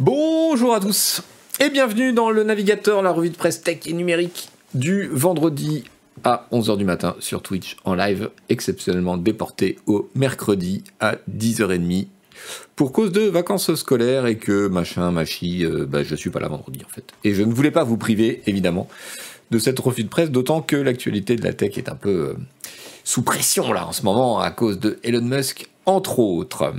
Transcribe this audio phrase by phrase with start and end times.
[0.00, 1.22] Bonjour à tous
[1.58, 5.82] et bienvenue dans le navigateur, la revue de presse tech et numérique du vendredi
[6.22, 12.06] à 11h du matin sur Twitch en live, exceptionnellement déporté au mercredi à 10h30
[12.76, 16.46] pour cause de vacances scolaires et que machin, machi, euh, bah, je suis pas là
[16.46, 17.12] vendredi en fait.
[17.24, 18.88] Et je ne voulais pas vous priver, évidemment,
[19.50, 22.34] de cette revue de presse, d'autant que l'actualité de la tech est un peu euh,
[23.02, 26.72] sous pression là en ce moment à cause de Elon Musk, entre autres.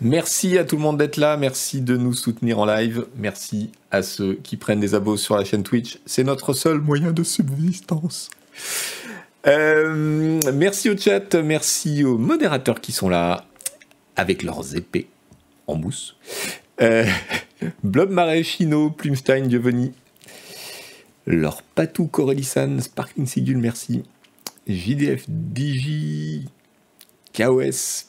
[0.00, 4.02] Merci à tout le monde d'être là, merci de nous soutenir en live, merci à
[4.02, 8.30] ceux qui prennent des abos sur la chaîne Twitch, c'est notre seul moyen de subsistance.
[9.48, 13.46] Euh, merci au chat, merci aux modérateurs qui sont là
[14.14, 15.08] avec leurs épées
[15.66, 16.16] en mousse.
[16.80, 17.04] Euh,
[17.82, 18.14] Blob
[18.96, 19.92] Plumstein, Giovanni,
[21.26, 24.04] leur Patou Corelissan, Sparkling Sigul, merci.
[24.68, 26.44] JDF DJ,
[27.36, 28.07] KOS,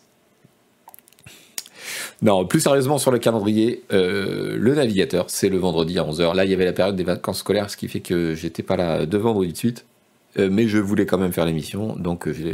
[2.22, 6.36] non, plus sérieusement sur le calendrier, euh, le navigateur, c'est le vendredi à 11h.
[6.36, 8.76] Là, il y avait la période des vacances scolaires, ce qui fait que j'étais pas
[8.78, 9.86] là deux vendredis de suite.
[10.38, 12.50] Euh, mais je voulais quand même faire l'émission, donc je,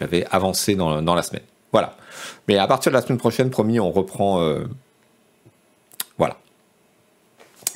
[0.00, 1.42] l'avais avancé dans, la semaine.
[1.72, 1.96] Voilà.
[2.48, 4.42] Mais à partir de la semaine prochaine, promis, on reprend.
[4.42, 4.64] Euh,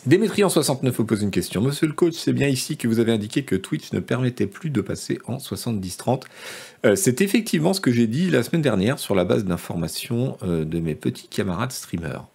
[0.06, 1.62] Démétri en 69 vous pose une question.
[1.62, 4.68] Monsieur le coach, c'est bien ici que vous avez indiqué que Twitch ne permettait plus
[4.68, 6.24] de passer en 70-30.
[6.84, 10.66] Euh, c'est effectivement ce que j'ai dit la semaine dernière sur la base d'informations euh,
[10.66, 12.26] de mes petits camarades streamers.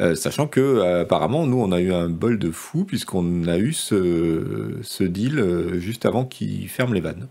[0.00, 3.72] Euh, sachant que apparemment nous on a eu un bol de fou puisqu'on a eu
[3.72, 7.26] ce, deal juste avant qu'ils ferment les vannes.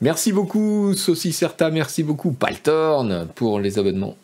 [0.00, 4.16] Merci beaucoup Saucisserta, merci beaucoup Paltorn pour les abonnements.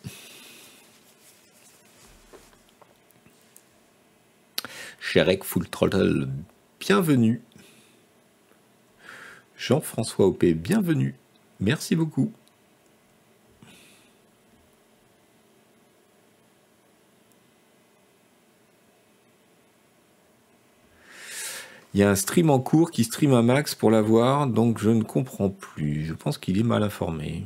[5.03, 6.29] Sherek Full Throttle,
[6.79, 7.41] bienvenue.
[9.57, 11.13] Jean-François OP, bienvenue.
[11.59, 12.31] Merci beaucoup.
[21.93, 24.89] Il y a un stream en cours qui stream un max pour l'avoir, donc je
[24.89, 26.05] ne comprends plus.
[26.05, 27.45] Je pense qu'il est mal informé.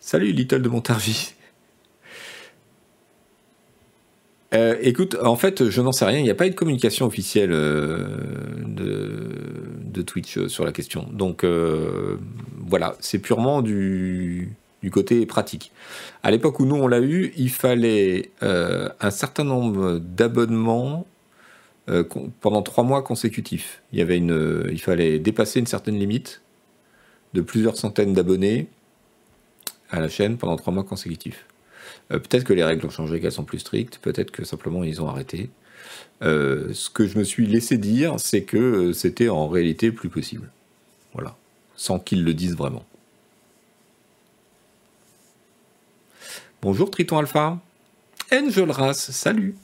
[0.00, 1.34] Salut Little de Montargis.
[4.54, 6.18] Euh, écoute, en fait, je n'en sais rien.
[6.18, 8.06] Il n'y a pas eu de communication officielle euh,
[8.66, 11.06] de, Twitch euh, sur la question.
[11.12, 14.54] Donc voilà, c'est purement du,
[14.90, 15.72] côté pratique.
[16.22, 21.06] À l'époque où nous on l'a eu, il fallait un certain nombre d'abonnements
[22.40, 23.82] pendant trois mois consécutifs.
[23.92, 26.42] Il y avait une, il fallait dépasser une certaine limite
[27.34, 28.66] de plusieurs centaines d'abonnés
[29.90, 31.46] à la chaîne pendant trois mois consécutifs.
[32.10, 35.00] Euh, peut-être que les règles ont changé, qu'elles sont plus strictes, peut-être que simplement ils
[35.00, 35.50] ont arrêté.
[36.22, 40.08] Euh, ce que je me suis laissé dire, c'est que euh, c'était en réalité plus
[40.08, 40.50] possible.
[41.14, 41.36] Voilà.
[41.76, 42.84] Sans qu'ils le disent vraiment.
[46.60, 47.58] Bonjour Triton Alpha.
[48.30, 49.56] Race, salut.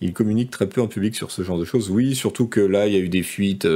[0.00, 1.90] Il communique très peu en public sur ce genre de choses.
[1.90, 3.68] Oui, surtout que là, il y a eu des fuites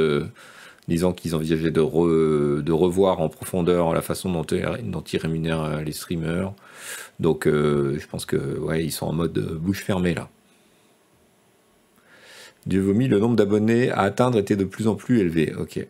[0.88, 6.52] disant qu'ils envisageaient de, revoir en profondeur la façon dont, ils rémunèrent euh, les streamers.
[7.20, 10.28] Donc euh, je pense que ouais, ils sont en mode bouche fermée là.
[12.66, 15.54] Dieu vomi, le nombre d'abonnés à atteindre était de plus en plus élevé.
[15.54, 15.86] Ok.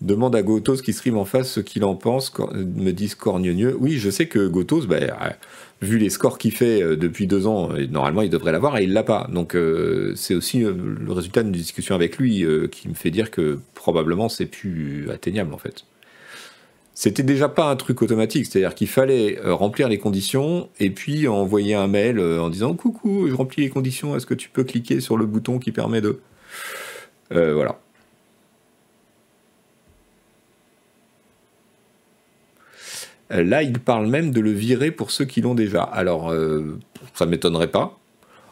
[0.00, 3.76] Demande à Gotos qui stream en face ce qu'il en pense, me disent corgneux.
[3.80, 4.98] Oui, je sais que Gotos, bah,
[5.82, 8.92] vu les scores qu'il fait euh, depuis deux ans, normalement il devrait l'avoir et il
[8.92, 9.28] l'a pas.
[9.32, 13.30] Donc euh, c'est aussi euh, le résultat d'une discussion avec lui qui me fait dire
[13.30, 15.84] que probablement c'est plus atteignable en fait.
[16.94, 21.76] C'était déjà pas un truc automatique, c'est-à-dire qu'il fallait remplir les conditions et puis envoyer
[21.76, 25.16] un mail en disant coucou, je remplis les conditions, est-ce que tu peux cliquer sur
[25.16, 26.18] le bouton qui permet de?
[27.30, 27.78] voilà.
[33.30, 35.82] Là, il parle même de le virer pour ceux qui l'ont déjà.
[35.82, 36.78] Alors, euh,
[37.14, 37.98] ça ne m'étonnerait pas.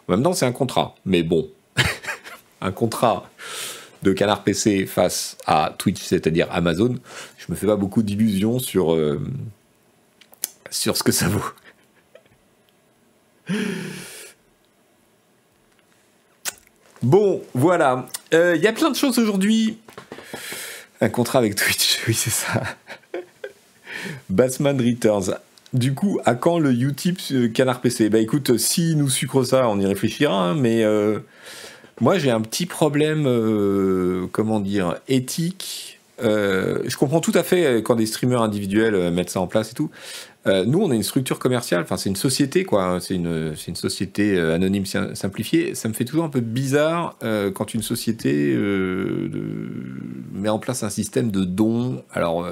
[0.08, 0.94] En même temps, c'est un contrat.
[1.05, 1.49] Mais bon,
[2.61, 3.28] un contrat
[4.02, 6.94] de Canard PC face à Twitch, c'est-à-dire Amazon,
[7.38, 9.20] je me fais pas beaucoup d'illusions sur, euh,
[10.70, 11.44] sur ce que ça vaut.
[17.02, 18.06] Bon, voilà.
[18.32, 19.79] Il y a plein de choses aujourd'hui.
[21.00, 22.62] Un contrat avec Twitch, oui, c'est ça.
[24.29, 25.37] Bassman Returns.
[25.73, 29.69] Du coup, à quand le Utip euh, Canard PC Bah écoute, si nous sucre ça,
[29.69, 31.19] on y réfléchira, hein, mais euh,
[32.00, 37.94] moi j'ai un petit problème, euh, comment dire, éthique je comprends tout à fait quand
[37.94, 39.91] des streamers individuels mettent ça en place et tout.
[40.47, 43.00] nous, on est une structure commerciale, enfin c'est une société quoi, hein.
[43.00, 45.75] c'est une, une, société anonyme simplifiée.
[45.75, 47.19] Ça me fait toujours un peu bizarre
[47.53, 48.56] quand une société
[50.32, 52.03] met en place un système de dons.
[52.14, 52.49] Alors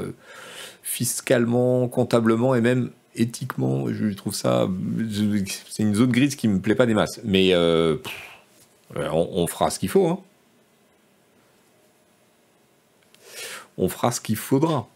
[0.85, 4.69] fiscalement, comptablement et même éthiquement, je trouve ça.
[5.71, 7.21] C'est une zone grise qui me plaît pas des masses.
[7.25, 7.97] Mais euh,
[8.95, 10.07] on, fera ce qu'il faut.
[10.07, 10.19] Hein.
[13.79, 14.87] On fera ce qu'il faudra.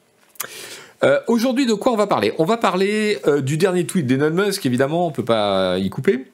[1.04, 2.34] Euh, aujourd'hui, de quoi on va parler?
[2.38, 6.26] On va parler euh, du dernier tweet d'Elon Musk, évidemment, on peut pas y couper.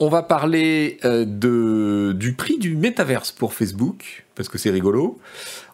[0.00, 5.20] On va parler de, du prix du métaverse pour Facebook, parce que c'est rigolo.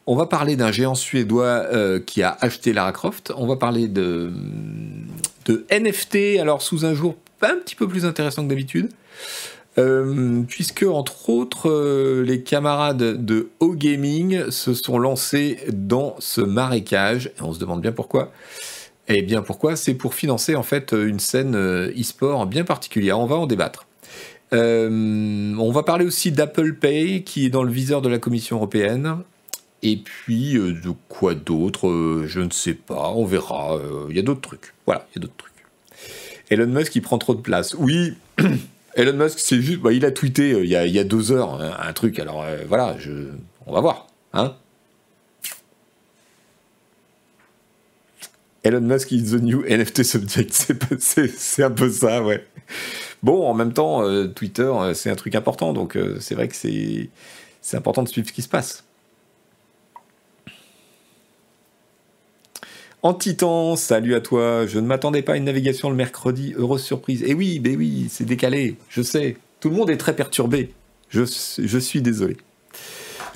[0.06, 3.32] On va parler d'un géant suédois euh, qui a acheté Lara Croft.
[3.36, 4.32] On va parler de,
[5.70, 8.90] NFT, alors sous un jour un petit peu plus intéressant que d'habitude.
[9.78, 16.40] Euh, puisque entre autres euh, les camarades de O Gaming se sont lancés dans ce
[16.40, 18.32] marécage et on se demande bien pourquoi.
[19.06, 19.76] Et bien pourquoi?
[19.76, 23.18] C'est pour financer en fait une scène e-sport bien particulière.
[23.18, 23.86] On va en débattre.
[24.52, 29.22] on va parler aussi d'Apple Pay qui est dans le viseur de la Commission européenne.
[29.82, 33.76] Et puis, euh, de quoi d'autre euh, Je ne sais pas, on verra.
[33.76, 34.74] Euh, il y a d'autres trucs.
[34.86, 35.50] Voilà, il y a d'autres trucs.
[36.50, 37.74] Elon Musk, il prend trop de place.
[37.78, 38.14] Oui,
[38.94, 39.80] Elon Musk, c'est juste.
[39.80, 42.18] Bah, il a tweeté il, y a, deux heures un, truc.
[42.18, 42.96] Alors voilà,
[43.66, 44.08] on va voir.
[44.32, 44.54] Hein
[48.62, 50.52] Elon Musk is the new NFT subject.
[50.98, 52.44] C'est un peu ça, ouais.
[53.22, 54.02] Bon, en même temps,
[54.34, 55.72] Twitter, c'est un truc important.
[55.72, 58.84] Donc, c'est vrai que c'est important de suivre ce qui se passe.
[63.02, 64.66] Antitan, salut à toi.
[64.66, 66.52] Je ne m'attendais pas à une navigation le mercredi.
[66.56, 67.24] Heureuse surprise.
[67.26, 68.76] Eh oui, ben oui, c'est décalé.
[68.90, 69.38] Je sais.
[69.60, 70.74] Tout le monde est très perturbé.
[71.08, 71.22] Je,
[71.58, 72.36] je suis désolé.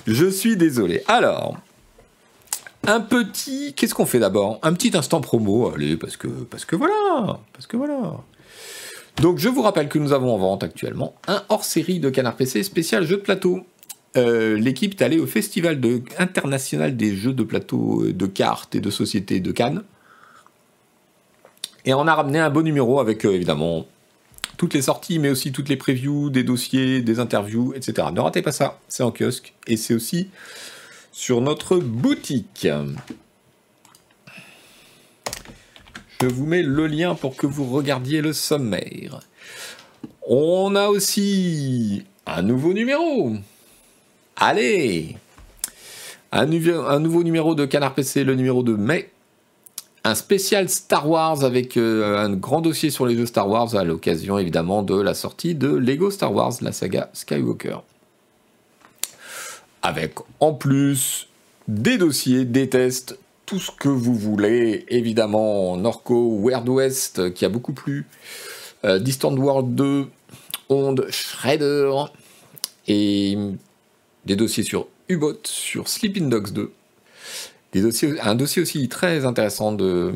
[0.05, 1.01] Je suis désolé.
[1.07, 1.57] Alors,
[2.85, 3.73] un petit.
[3.73, 4.59] Qu'est-ce qu'on fait d'abord?
[4.61, 5.71] Un petit instant promo.
[5.73, 7.39] Allez, parce que, parce que voilà.
[7.53, 8.23] Parce que voilà.
[9.17, 12.35] Donc, je vous rappelle que nous avons en vente actuellement un hors série de Canard
[12.35, 13.65] PC spécial jeu de plateau.
[14.17, 15.79] Euh, l'équipe est allée au Festival
[16.17, 19.83] international des jeux de plateau euh, de cartes et de société de Cannes.
[21.83, 23.85] Et on a ramené un beau numéro avec euh, évidemment
[24.57, 28.07] toutes les sorties, mais aussi toutes les previews, des dossiers, des interviews, etc.
[28.13, 30.29] Ne ratez pas ça, c'est en kiosque et c'est aussi
[31.11, 32.67] sur notre boutique.
[36.21, 39.19] Je vous mets le lien pour que vous regardiez le sommaire.
[40.25, 43.33] On a aussi un nouveau numéro
[44.37, 45.15] Allez
[46.31, 49.09] un, nouveau numéro de Canard PC, le numéro de mai.
[50.03, 53.83] Un spécial Star Wars avec euh, un grand dossier sur les jeux Star Wars à
[53.85, 57.77] l'occasion évidemment de la sortie de Lego Star Wars, la saga Skywalker.
[59.81, 61.29] Avec en plus
[61.69, 64.85] des dossiers, des tests, tout ce que vous voulez.
[64.89, 68.05] Évidemment, Norco, Weird West qui a beaucoup plu.
[68.83, 70.07] Euh, Distant World 2,
[70.69, 71.91] Onde, Shredder.
[72.87, 73.37] Et
[74.25, 76.71] des dossiers sur U-Boat, sur Sleeping Dogs 2,
[77.73, 80.13] des dossiers, un dossier aussi très intéressant de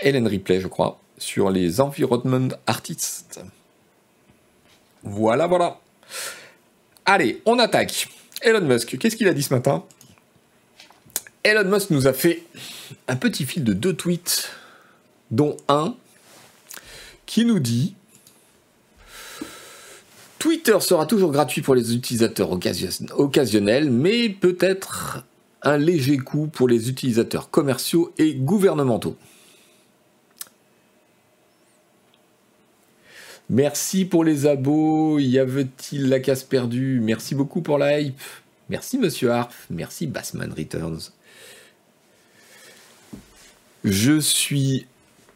[0.00, 3.40] Helen Ripley, je crois, sur les environment artists.
[5.02, 5.80] Voilà, voilà.
[7.04, 8.08] Allez, on attaque.
[8.40, 9.84] Elon Musk, qu'est-ce qu'il a dit ce matin?
[11.42, 12.42] Elon Musk nous a fait
[13.06, 14.50] un petit fil de deux tweets,
[15.30, 15.94] dont un
[17.26, 17.94] qui nous dit
[20.44, 22.50] Twitter sera toujours gratuit pour les utilisateurs
[23.16, 25.24] occasionnels, mais peut-être
[25.62, 29.16] un léger coût pour les utilisateurs commerciaux et gouvernementaux.
[33.48, 37.00] Merci pour les abos, y avait-il la casse perdue?
[37.02, 38.20] Merci beaucoup pour la hype.
[38.68, 41.10] Merci Monsieur Harf, merci Bassman Returns.
[43.82, 44.86] Je suis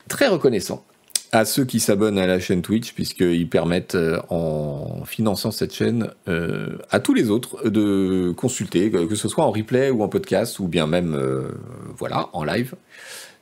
[0.07, 0.85] très reconnaissant
[1.32, 6.11] à ceux qui s'abonnent à la chaîne Twitch, puisqu'ils permettent, euh, en finançant cette chaîne,
[6.28, 10.58] euh, à tous les autres de consulter, que ce soit en replay ou en podcast,
[10.58, 11.49] ou bien même, euh,
[11.97, 12.75] voilà, en live,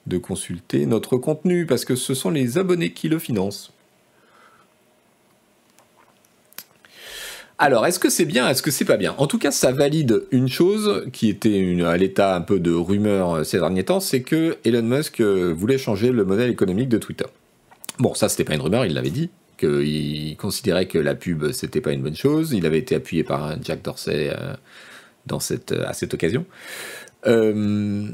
[0.07, 3.73] de consulter notre contenu, parce que ce sont les abonnés qui le financent.
[7.59, 9.14] Alors, est-ce que c'est bien, est-ce que c'est pas bien?
[9.16, 13.47] En tout cas, ça valide une chose qui était à l'état un peu de rumeur
[13.47, 17.25] ces derniers temps, c'est que Elon Musk voulait changer le modèle économique de Twitter.
[17.99, 21.81] Bon, ça, c'était pas une rumeur, il l'avait dit, qu'il considérait que la pub, c'était
[21.81, 22.53] pas une bonne chose.
[22.53, 24.55] Il avait été appuyé par Jack Dorsey euh,
[25.26, 26.45] dans cette, à cette occasion.
[27.26, 28.09] Euh,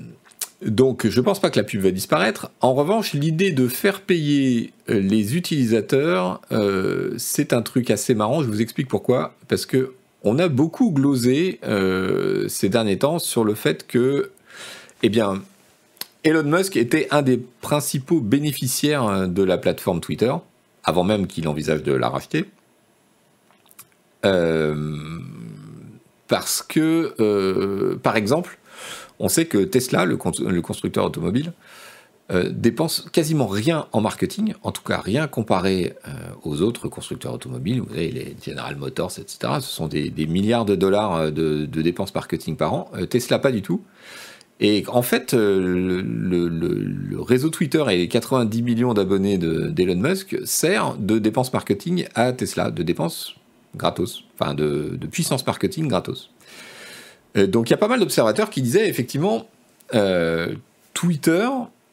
[0.65, 2.53] donc, je pense pas que la pub va disparaître.
[2.61, 6.41] En revanche, l'idée de faire payer euh, les utilisateurs,
[7.17, 8.43] c'est un truc assez marrant.
[8.43, 9.35] Je vous explique pourquoi.
[9.49, 11.59] Parce que on a beaucoup glosé
[12.47, 14.31] ces derniers temps sur le fait que,
[15.03, 15.43] eh bien,
[16.25, 20.33] Elon Musk était un des principaux bénéficiaires de la plateforme Twitter,
[20.85, 22.47] avant même qu'il envisage de la racheter.
[26.29, 28.59] parce que, par exemple,
[29.23, 31.53] on sait que Tesla, le, constructeur automobile,
[32.33, 36.11] euh, dépense quasiment rien en marketing, en tout cas rien comparé euh,
[36.43, 37.81] aux autres constructeurs automobiles.
[37.81, 39.55] Vous avez les General Motors, etc.
[39.61, 42.91] Ce sont des, milliards de dollars euh, de, dépenses marketing par an.
[43.11, 43.83] Tesla, pas du tout.
[44.61, 51.19] Et en fait, le, réseau Twitter et les 90 millions d'abonnés d'Elon Musk sert de
[51.19, 53.35] dépenses marketing à Tesla, de dépenses
[53.75, 56.31] gratos, enfin de puissance marketing gratos.
[57.37, 59.47] Euh, donc il y a pas mal d'observateurs qui disaient effectivement
[59.95, 60.55] euh,
[60.95, 61.49] Twitter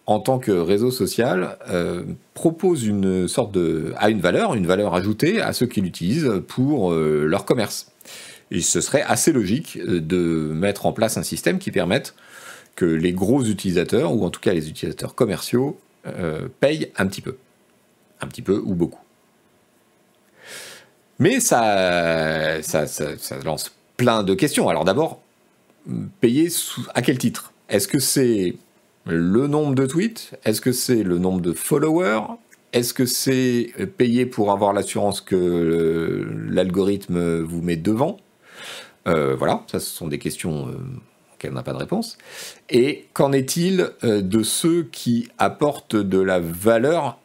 [0.05, 4.95] en tant que réseau social euh, propose une sorte de a une valeur, une valeur
[4.95, 7.91] ajoutée à ceux qui l'utilisent pour leur commerce.
[8.49, 12.15] Et ce serait assez logique de mettre en place un système qui permette
[12.85, 15.79] les gros utilisateurs, ou en tout cas les utilisateurs commerciaux,
[16.59, 17.37] payent un petit peu.
[18.21, 18.99] Un petit peu ou beaucoup.
[21.19, 24.69] Mais ça, ça, ça, lance plein de questions.
[24.69, 25.21] Alors d'abord,
[26.21, 26.49] payer
[26.95, 27.53] à quel titre?
[27.67, 28.55] Est-ce que c'est
[29.05, 30.31] le nombre de tweets?
[30.45, 32.21] Est-ce que c'est le nombre de followers?
[32.71, 38.17] Est-ce que c'est payer pour avoir l'assurance que l'algorithme vous met devant?
[39.07, 40.67] Euh, Voilà, ça ce sont des questions
[41.45, 42.17] euh, on n'a pas de réponse.
[42.69, 47.17] Et qu'en est-il euh, de ceux qui apportent de la valeur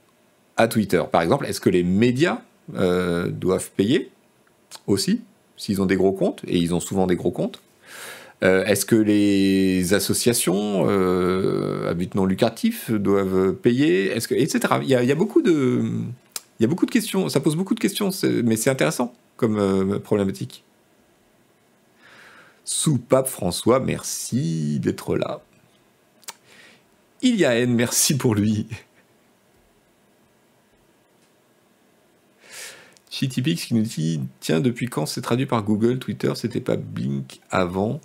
[0.56, 1.02] à Twitter?
[1.11, 4.11] Par exemple, est-ce que les médias doivent payer
[4.87, 5.21] aussi
[5.59, 7.61] s'ils ont des gros comptes Et ils ont souvent des gros comptes?
[8.42, 14.06] Euh, est-ce que les associations euh, à but non lucratif doivent payer?
[14.11, 14.75] Est-ce que etc.
[14.83, 17.28] Il y, a, beaucoup de questions.
[17.28, 18.11] Ça pose beaucoup de questions,
[18.44, 19.99] mais c'est intéressant comme euh,
[22.64, 22.85] problématique.
[22.85, 25.40] Soupape François, merci d'être là.
[27.23, 28.66] Il y a N, merci pour lui.
[33.11, 37.40] Chitipix qui nous dit Tiens, depuis quand c'est traduit par Google, Twitter, c'était pas Blink
[37.50, 38.00] avant?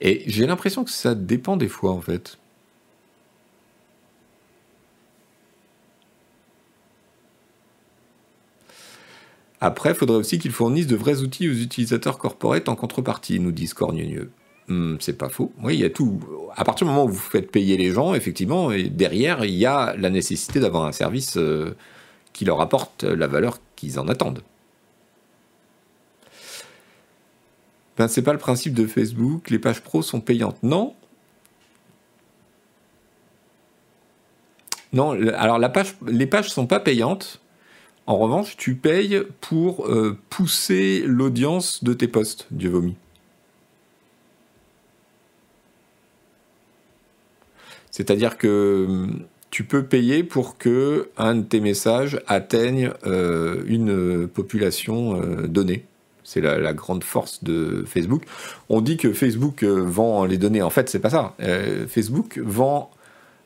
[0.00, 2.38] Et j'ai l'impression que ça dépend des fois en fait.
[9.64, 13.68] Après, faudrait aussi qu'ils fournissent de vrais outils aux utilisateurs corporate en contrepartie, nous dit
[13.68, 14.32] Scornieux.
[14.66, 15.52] Hmm, c'est pas faux.
[15.62, 16.18] Oui, il y a tout.
[16.56, 19.94] À partir du moment où vous faites payer les gens, effectivement, derrière, il y a
[19.96, 21.76] la nécessité d'avoir un service euh,
[22.32, 24.42] qui leur apporte la valeur qu'ils en attendent.
[27.96, 30.60] Ben, c'est pas le principe de Facebook, les pages pro sont payantes.
[30.64, 30.96] Non.
[34.92, 35.60] Non, alors
[36.08, 37.41] les pages sont pas payantes.
[38.06, 42.96] En revanche, tu payes pour euh, pousser l'audience de tes posts, Dieu vomi.
[47.92, 54.26] C'est-à-dire que hum, tu peux payer pour que un de tes messages atteigne euh, une
[54.26, 55.84] population euh, donnée.
[56.24, 58.24] C'est la, grande force de Facebook.
[58.68, 60.62] On dit que Facebook vend les données.
[60.62, 61.34] En fait, c'est pas ça.
[61.88, 62.90] Facebook vend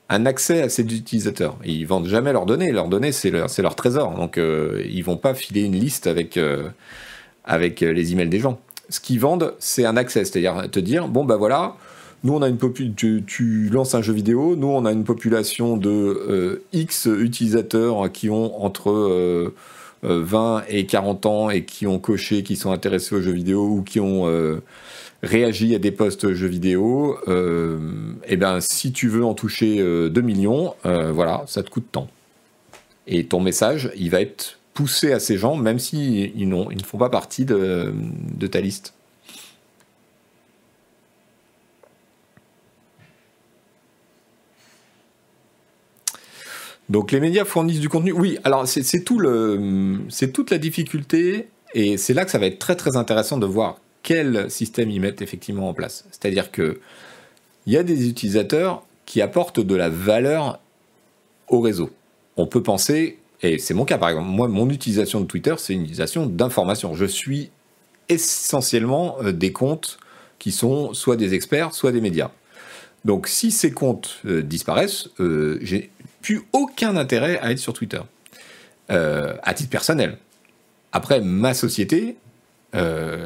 [0.09, 1.57] un accès à ses utilisateurs.
[1.65, 2.73] Ils vendent jamais leurs données.
[2.73, 4.15] Leurs données, c'est leur, trésor.
[4.15, 6.39] Donc, ils vont pas filer une liste avec,
[7.45, 8.61] avec les emails des gens.
[8.89, 10.25] Ce qu'ils vendent, c'est un accès.
[10.25, 11.77] C'est-à-dire te dire, bon, ben voilà,
[12.25, 12.59] nous, on a une
[12.97, 14.57] tu, tu, lances un jeu vidéo.
[14.57, 19.53] Nous, on a une population de euh, X utilisateurs qui ont entre
[20.03, 23.69] 20 euh, et 40 ans et qui ont coché, qui sont intéressés aux jeux vidéo
[23.69, 24.27] ou qui ont
[25.27, 27.19] euh, réagi à des posts jeux vidéo.
[27.27, 27.33] et
[28.29, 32.09] eh bien, si tu veux en toucher 2 millions, voilà, ça te coûte tant.
[33.07, 36.83] Et ton message, il va être poussé à ces gens, même s'ils ils, ils ne
[36.85, 38.95] font pas partie de ta liste.
[46.89, 48.13] Donc les médias fournissent du contenu.
[48.13, 52.47] Oui, alors c'est tout le, c'est toute la difficulté, et c'est là que ça va
[52.47, 56.05] être très très intéressant de voir quel système ils mettent effectivement en place.
[56.13, 56.79] C'est-à-dire que
[57.67, 60.61] il y a des utilisateurs qui apportent de la valeur
[61.49, 61.91] au réseau.
[62.37, 65.73] On peut penser, et c'est mon cas par exemple, moi mon utilisation de Twitter, c'est
[65.73, 66.95] une utilisation d'information.
[66.95, 67.51] Je suis
[68.09, 69.99] essentiellement euh, des comptes
[70.39, 72.31] qui sont soit des experts, soit des médias.
[73.05, 75.91] Donc si ces comptes euh, disparaissent, euh, j'ai
[76.23, 78.01] plus aucun intérêt à être sur Twitter,
[78.89, 80.19] à titre personnel.
[80.93, 82.17] Après, ma société,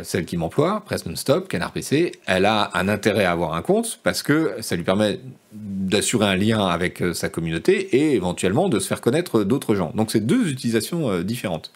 [0.02, 4.00] celle qui m'emploie, Press Non-Stop, Canard PC, elle a un intérêt à avoir un compte
[4.02, 5.20] parce que ça lui permet
[5.52, 9.92] d'assurer un lien avec sa communauté et éventuellement de se faire connaître d'autres gens.
[9.94, 11.72] Donc c'est deux utilisations différentes.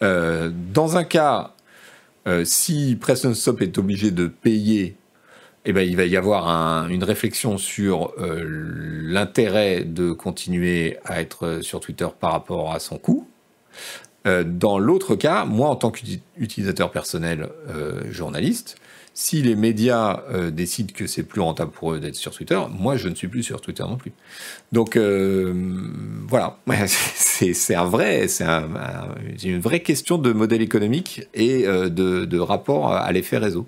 [0.00, 1.52] dans un cas
[2.44, 4.96] si Preston Stop est obligé de payer
[5.66, 6.46] eh ben, il va y avoir
[6.88, 13.26] une réflexion sur l'intérêt de continuer à être sur Twitter par rapport à son coût.
[14.24, 17.48] Dans l'autre cas, moi, en tant qu'utilisateur personnel
[18.10, 18.78] journaliste,
[19.14, 22.96] si les médias euh, décident que c'est plus rentable pour eux d'être sur Twitter, moi
[22.96, 24.12] je ne suis plus sur Twitter non plus.
[24.72, 25.54] Donc euh,
[26.26, 28.44] voilà, c'est un vrai, c'est
[29.44, 33.66] une vraie question de modèle économique et euh, de, rapport à l'effet réseau.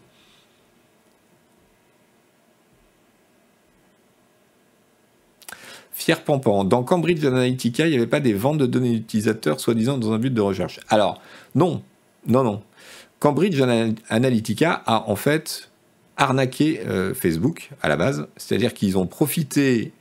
[5.99, 9.97] Fier Pampan, dans Cambridge Analytica, il n'y avait pas des ventes de données d'utilisateurs soi-disant
[9.97, 10.79] dans un but de recherche.
[10.91, 11.23] Alors,
[11.55, 11.83] non,
[12.27, 12.63] non, non.
[13.19, 13.59] Cambridge
[14.11, 15.71] Analytica a en fait
[16.19, 19.93] arnaqué euh, Facebook à la base, c'est-à-dire qu'ils ont profité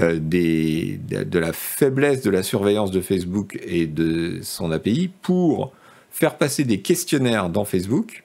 [0.00, 5.72] euh, de, la faiblesse de la surveillance de Facebook et de son API pour
[6.10, 8.24] faire passer des questionnaires dans Facebook,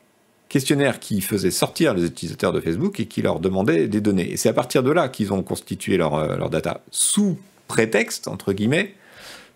[0.52, 4.34] questionnaires qui faisaient sortir les utilisateurs de Facebook et qui leur demandaient des données.
[4.34, 7.40] Et c'est à partir de là qu'ils ont constitué leur, euh, data, sous
[7.70, 8.94] prétexte, entre guillemets,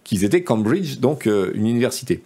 [0.05, 2.23] qu'ils étaient Cambridge, donc une université.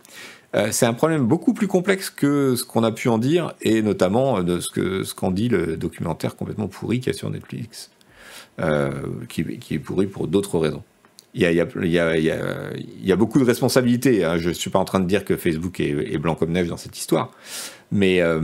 [0.55, 3.81] Euh, c'est un problème beaucoup plus complexe que ce qu'on a pu en dire, et
[3.81, 7.89] notamment de ce qu'en dit le documentaire complètement pourri qu'il y a sur Netflix,
[8.59, 8.91] euh,
[9.29, 10.83] qui, est pourri pour d'autres raisons.
[11.35, 14.25] Il y, a, beaucoup de responsabilités.
[14.25, 14.37] Hein.
[14.37, 16.77] Je ne suis pas en train de dire que Facebook est, blanc comme neige dans
[16.77, 17.31] cette histoire,
[17.91, 18.41] mais euh,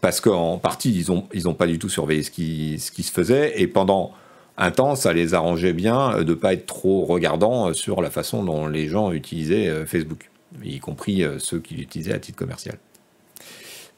[0.00, 3.60] parce qu'en partie, ils n'ont pas du tout surveillé ce qui, ce qui se faisait,
[3.60, 4.12] et pendant
[4.56, 8.44] un temps, ça les arrangeait bien de ne pas être trop regardants sur la façon
[8.44, 10.28] dont les gens utilisaient Facebook
[10.64, 12.78] y compris euh, ceux qui l'utilisaient à titre commercial.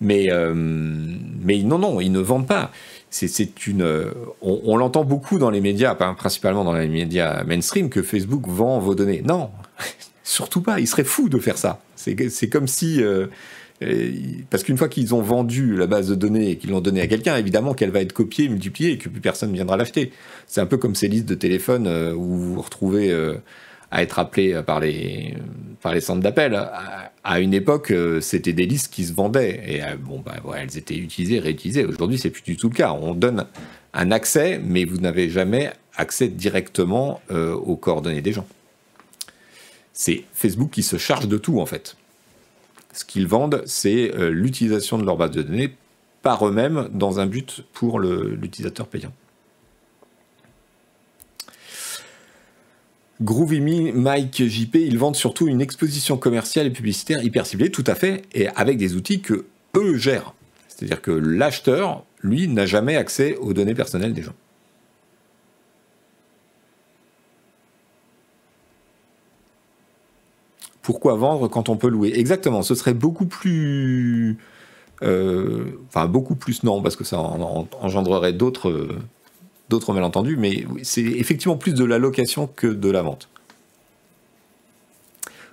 [0.01, 2.71] Mais, euh, mais non, non, ils ne vendent pas.
[3.11, 8.03] C'est une, euh, on, l'entend beaucoup dans les médias, principalement dans les médias mainstream, que
[8.03, 9.23] Facebook vend vos données.
[9.25, 9.51] Non,
[10.25, 10.81] surtout pas.
[10.81, 11.81] Ils seraient fous de faire ça.
[11.97, 13.03] C'est comme si,
[14.49, 17.09] parce qu'une fois qu'ils ont vendu la base de données et qu'ils l'ont donnée à
[17.09, 20.13] quelqu'un, évidemment qu'elle va être copiée, multipliée et que plus personne ne viendra l'acheter.
[20.47, 23.13] C'est un peu comme ces listes de téléphone où vous retrouvez
[23.91, 25.35] à être appelé par les,
[25.81, 26.55] par les centres d'appel.
[27.25, 29.63] À, une époque, euh, c'était des listes qui se vendaient.
[29.67, 31.85] Et euh, bon, bah, elles étaient utilisées, réutilisées.
[31.85, 32.93] Aujourd'hui, c'est plus du tout le cas.
[32.93, 33.47] On donne
[33.93, 38.47] un accès, mais vous n'avez jamais accès directement euh, aux coordonnées des gens.
[39.93, 41.97] C'est Facebook qui se charge de tout, en fait.
[42.93, 45.75] Ce qu'ils vendent, c'est l'utilisation de leur base de données
[46.23, 49.13] par eux-mêmes dans un but pour l'utilisateur payant.
[53.23, 57.95] Groovy Mike JP, ils vendent surtout une exposition commerciale et publicitaire hyper ciblée, tout à
[57.95, 59.45] fait, et avec des outils que
[59.77, 60.35] eux gèrent.
[60.69, 64.35] C'est-à-dire que l'acheteur, lui, n'a jamais accès aux données personnelles des gens.
[70.81, 72.13] Pourquoi vendre quand on peut louer?
[72.15, 74.39] Exactement, ce serait beaucoup plus...
[75.03, 78.89] Euh, enfin, beaucoup plus non, parce que ça engendrerait d'autres
[79.71, 83.29] d'autres malentendus, mais c'est effectivement plus de la location que de la vente.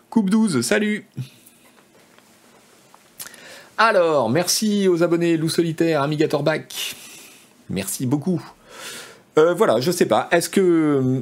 [0.09, 1.05] Coupe 12, salut
[3.77, 6.95] Alors, merci aux abonnés Loup Solitaire, Amigator Back.
[7.69, 8.43] Merci beaucoup.
[9.37, 10.27] Euh, voilà, je sais pas.
[10.31, 11.21] Est-ce que.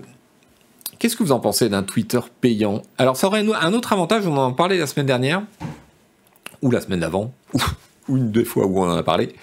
[0.98, 2.82] Qu'est-ce que vous en pensez d'un Twitter payant?
[2.98, 5.44] Alors, ça aurait un autre avantage, on en parlait la semaine dernière,
[6.62, 7.34] ou la semaine d'avant,
[8.08, 9.36] ou une deux fois où on en a parlé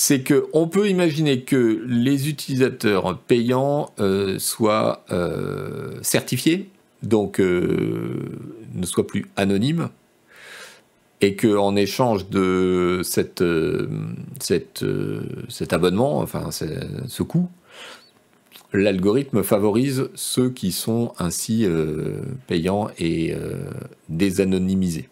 [0.00, 6.70] c'est qu'on peut imaginer que les utilisateurs payants euh, soient euh, certifiés,
[7.02, 8.14] donc euh,
[8.72, 9.90] ne soient plus anonymes,
[11.20, 13.42] et qu'en échange de cet
[15.70, 17.50] abonnement, enfin ce coût,
[18.72, 21.66] l'algorithme favorise ceux qui sont ainsi
[22.46, 23.34] payants et
[24.08, 25.10] désanonymisés.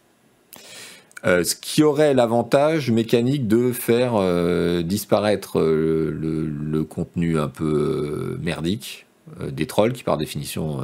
[1.26, 8.38] Euh, ce qui aurait l'avantage mécanique de faire euh, disparaître euh, le, contenu un peu
[8.40, 9.06] merdique
[9.50, 10.80] des trolls qui par définition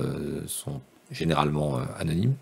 [0.47, 2.35] sont généralement anonymes.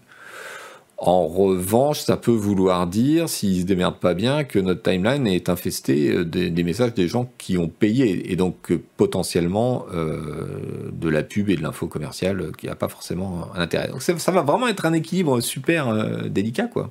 [0.96, 5.48] En revanche, ça peut vouloir dire, s'ils se démerdent pas bien, que notre timeline est
[5.48, 11.56] infestée des, messages des gens qui ont payé, et donc potentiellement de la pub et
[11.56, 13.88] de l'info commerciale qui n'a pas forcément un intérêt.
[13.88, 16.90] Donc ça, ça, va vraiment être un équilibre super délicat, quoi.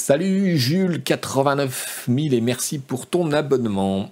[0.00, 4.08] Salut Jules 89 et merci pour ton abonnement.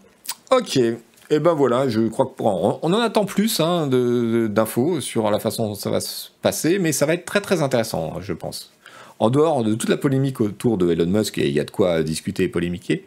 [0.51, 0.97] Ok, et
[1.31, 5.69] eh ben voilà, je crois que on, en attend plus hein, d'infos sur la façon
[5.69, 8.73] dont ça va se passer, mais ça va être très très intéressant, je pense.
[9.21, 11.71] En dehors de toute la polémique autour de Elon Musk, et il y a de
[11.71, 13.07] quoi discuter et polémiquer,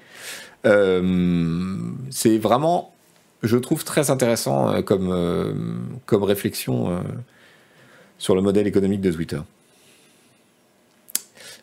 [0.66, 1.76] euh,
[2.10, 2.94] c'est vraiment
[3.44, 5.54] je trouve très intéressant euh, comme, euh,
[6.06, 7.04] comme réflexion
[8.18, 9.42] sur le modèle économique de Twitter.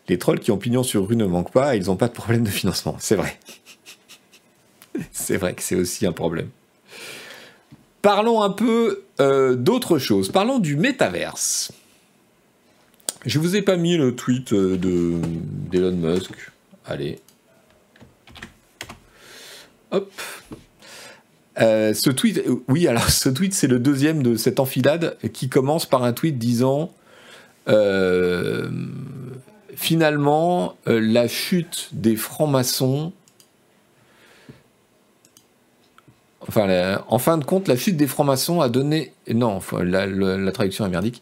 [0.07, 2.43] Les trolls qui ont pignon sur rue ne manquent pas, ils n'ont pas de problème
[2.43, 2.95] de financement.
[2.99, 3.37] C'est vrai.
[5.11, 6.49] c'est vrai que c'est aussi un problème.
[8.01, 10.31] Parlons un peu d'autre chose.
[10.31, 11.71] Parlons du métaverse.
[13.25, 15.15] Je vous ai pas mis le tweet de
[15.69, 16.31] d'Elon Musk.
[16.85, 17.19] Allez.
[19.91, 20.11] Hop.
[21.59, 25.49] Euh, ce tweet, euh, oui, alors ce tweet, c'est le deuxième de cette enfilade qui
[25.49, 26.93] commence par un tweet disant
[27.67, 28.69] euh,
[29.77, 33.13] finalement la chute des francs-maçons.
[36.47, 39.13] Enfin, en fin de compte, la chute des francs-maçons a donné.
[39.33, 41.21] Non, la, la, traduction est merdique.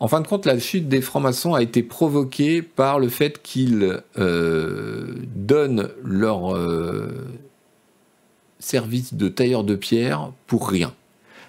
[0.00, 4.02] En fin de compte, la chute des francs-maçons a été provoquée par le fait qu'ils
[4.16, 6.58] donnent leur
[8.58, 10.92] service de tailleur de pierre pour rien.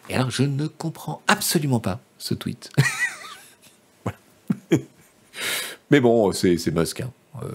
[0.10, 2.70] Et alors, je ne comprends absolument pas ce tweet.
[5.92, 7.02] Mais bon, c'est Musk.
[7.02, 7.12] Hein.
[7.44, 7.50] Euh,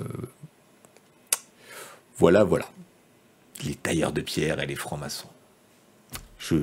[2.16, 2.66] voilà, voilà.
[3.64, 5.28] Les tailleurs de pierre et les francs-maçons.
[6.38, 6.56] Je.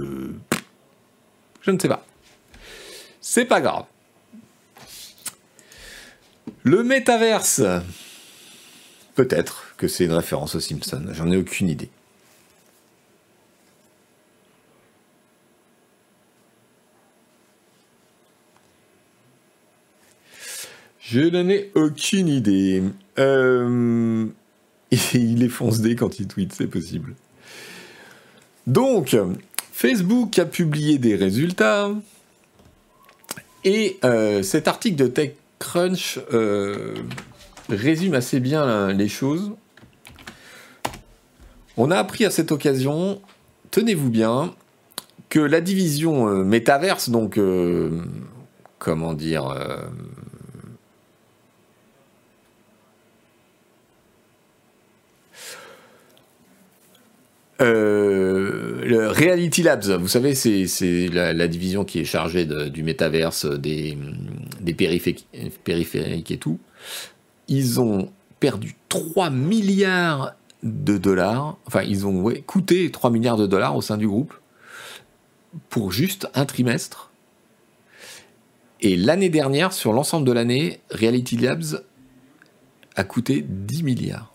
[1.62, 2.06] Je ne sais pas.
[3.20, 3.86] C'est pas grave.
[6.64, 7.62] Le métaverse.
[9.16, 11.08] Peut-être que c'est une référence aux Simpsons.
[11.12, 11.90] J'en ai aucune idée.
[21.08, 22.82] Je n'en ai aucune idée.
[23.20, 24.26] Euh,
[25.14, 27.14] il est fonce quand il tweet, c'est possible.
[28.66, 29.16] Donc,
[29.72, 31.92] Facebook a publié des résultats.
[33.64, 36.96] Et euh, cet article de TechCrunch euh,
[37.70, 39.52] résume assez bien les choses.
[41.78, 43.22] On a appris à cette occasion,
[43.70, 44.56] tenez-vous bien,
[45.30, 47.40] que la division métaverse, donc
[48.80, 49.56] comment dire,
[57.62, 63.98] Euh, le Reality Labs, vous savez, c'est la, division qui est chargée du métaverse, des,
[64.62, 66.60] des périphériques, et tout.
[67.48, 73.76] Ils ont perdu 3 milliards de dollars, enfin, ils ont coûté 3 milliards de dollars
[73.76, 74.34] au sein du groupe
[75.70, 77.12] pour juste un trimestre.
[78.82, 81.84] Et l'année dernière, sur l'ensemble de l'année, Reality Labs
[82.96, 84.35] a coûté 10 milliards.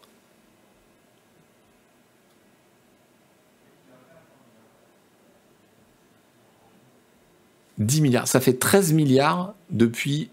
[7.80, 8.28] 10 milliards.
[8.28, 10.30] Ça fait 13 milliards depuis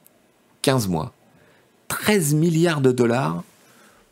[0.61, 1.13] 15 mois.
[1.87, 3.43] 13 milliards de dollars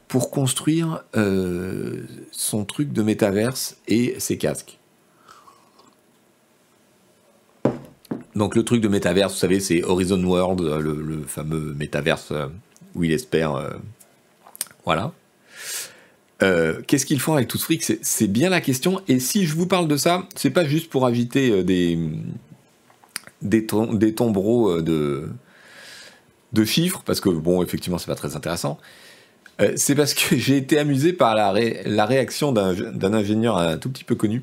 [0.07, 4.77] pour construire euh, son truc de métaverse et ses casques.
[8.35, 12.47] Donc le truc de métaverse, vous savez, c'est Horizon World, le, fameux métaverse euh,
[12.95, 13.55] où il espère...
[13.55, 13.71] Euh,
[14.85, 15.11] voilà.
[16.85, 17.83] Qu'est-ce qu'ils font avec tout ce fric?
[17.83, 19.01] C'est bien la question.
[19.07, 21.97] Et si je vous parle de ça, c'est pas juste pour agiter des,
[23.41, 25.29] des, tombereaux euh, de,
[26.53, 28.77] de chiffres, parce que, bon, effectivement, c'est pas très intéressant.
[29.61, 31.53] Euh, c'est parce que j'ai été amusé par la,
[31.85, 34.41] la réaction d'un ingénieur un tout petit peu connu,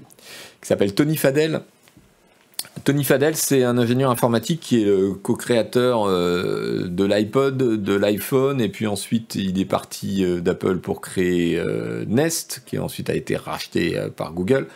[0.61, 1.63] qui s'appelle Tony Fadel.
[2.85, 8.61] Tony Fadel, c'est un ingénieur informatique qui est le co-créateur euh, de l'iPod, de l'iPhone,
[8.61, 11.63] et puis ensuite il est parti d'Apple pour créer
[12.07, 14.69] Nest, qui ensuite a été racheté par Google.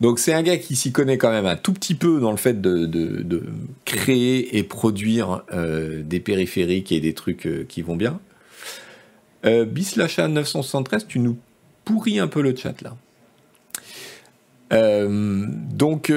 [0.00, 2.36] Donc c'est un gars qui s'y connaît quand même un tout petit peu dans le
[2.36, 3.42] fait de,
[3.84, 8.18] créer et produire euh, des périphériques et des trucs euh, qui vont bien.
[9.44, 11.36] Euh, Bislacha 973, tu nous
[11.84, 12.96] pourris un peu le chat là.
[14.72, 16.12] Euh, donc,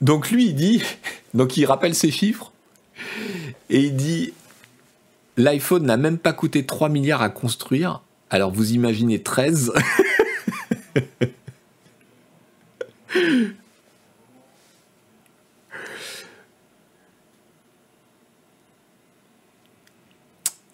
[0.00, 0.82] donc lui il dit,
[1.34, 2.52] donc il rappelle ses chiffres
[3.70, 4.32] et il dit
[5.36, 8.02] l'iPhone n'a même pas coûté 3 milliards à construire.
[8.30, 9.72] Alors vous imaginez 13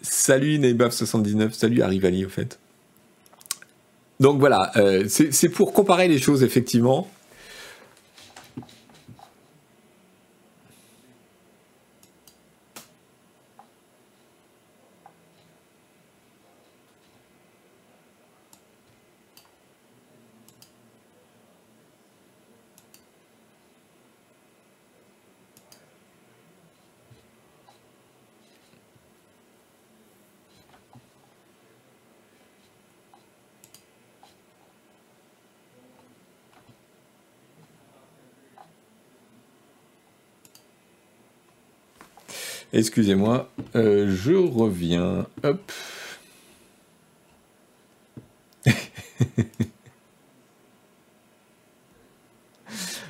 [0.01, 2.57] Salut Neibaf79, salut Arrivali au fait.
[4.19, 7.09] Donc voilà, euh, c'est pour comparer les choses effectivement.
[42.73, 45.27] Excusez-moi, euh, je reviens.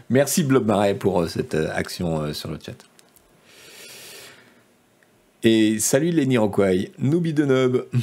[0.09, 2.75] Merci Blob Marais pour euh, cette euh, action sur le chat.
[5.43, 7.87] Et salut les Roquai, Noobi de Nob.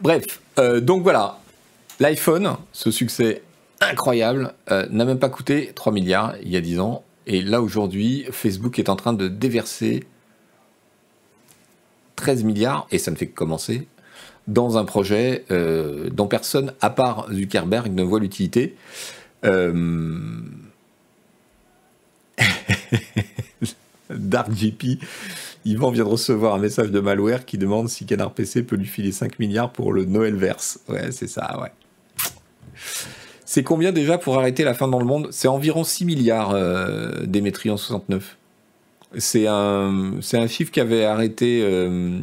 [0.00, 0.40] Bref,
[0.80, 1.38] donc voilà,
[1.98, 3.42] l'iPhone, ce succès
[3.82, 7.04] incroyable, n'a même pas coûté 3 milliards il y a 10 ans.
[7.32, 10.02] Et là, aujourd'hui, Facebook est en train de déverser
[12.16, 13.86] 13 milliards, et ça ne fait que commencer,
[14.48, 18.74] dans un projet euh, dont personne, à part Zuckerberg, ne voit l'utilité.
[19.44, 20.40] Euh...
[24.10, 24.98] DarkGP,
[25.64, 28.86] Yvan vient de recevoir un message de malware qui demande si Canard PC peut lui
[28.86, 30.80] filer 5 milliards pour le Noël verse.
[30.88, 31.70] Ouais, c'est ça, ouais.
[33.52, 35.26] C'est combien déjà pour arrêter la fin dans le monde?
[35.32, 38.38] C'est environ 6 milliards euh, en 69.
[39.18, 42.20] C'est un, c'est un chiffre qu'avait arrêté euh,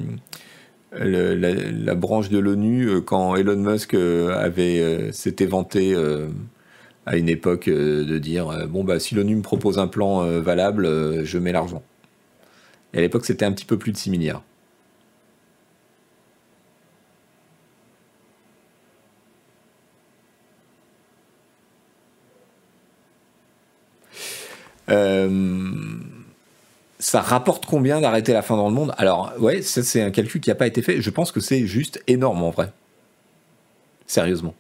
[0.93, 5.93] la, branche de l'ONU euh, quand Elon Musk euh, avait s'était vanté
[7.05, 11.37] à une époque de dire bon bah si l'ONU me propose un plan valable, je
[11.37, 11.83] mets l'argent.
[12.93, 14.43] Et à l'époque c'était un petit peu plus de 6 milliards.
[24.89, 25.29] Euh,
[26.99, 28.93] ça rapporte combien d'arrêter la fin dans le monde?
[28.97, 31.01] Alors, ouais, c'est un calcul qui n'a pas été fait.
[31.01, 32.71] Je pense que c'est juste énorme en vrai.
[34.07, 34.55] Sérieusement.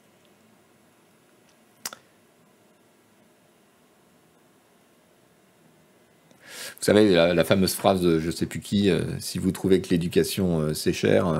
[6.79, 9.89] Vous savez, la, fameuse phrase de je sais plus qui, euh, si vous trouvez que
[9.89, 11.33] l'éducation euh, c'est cher,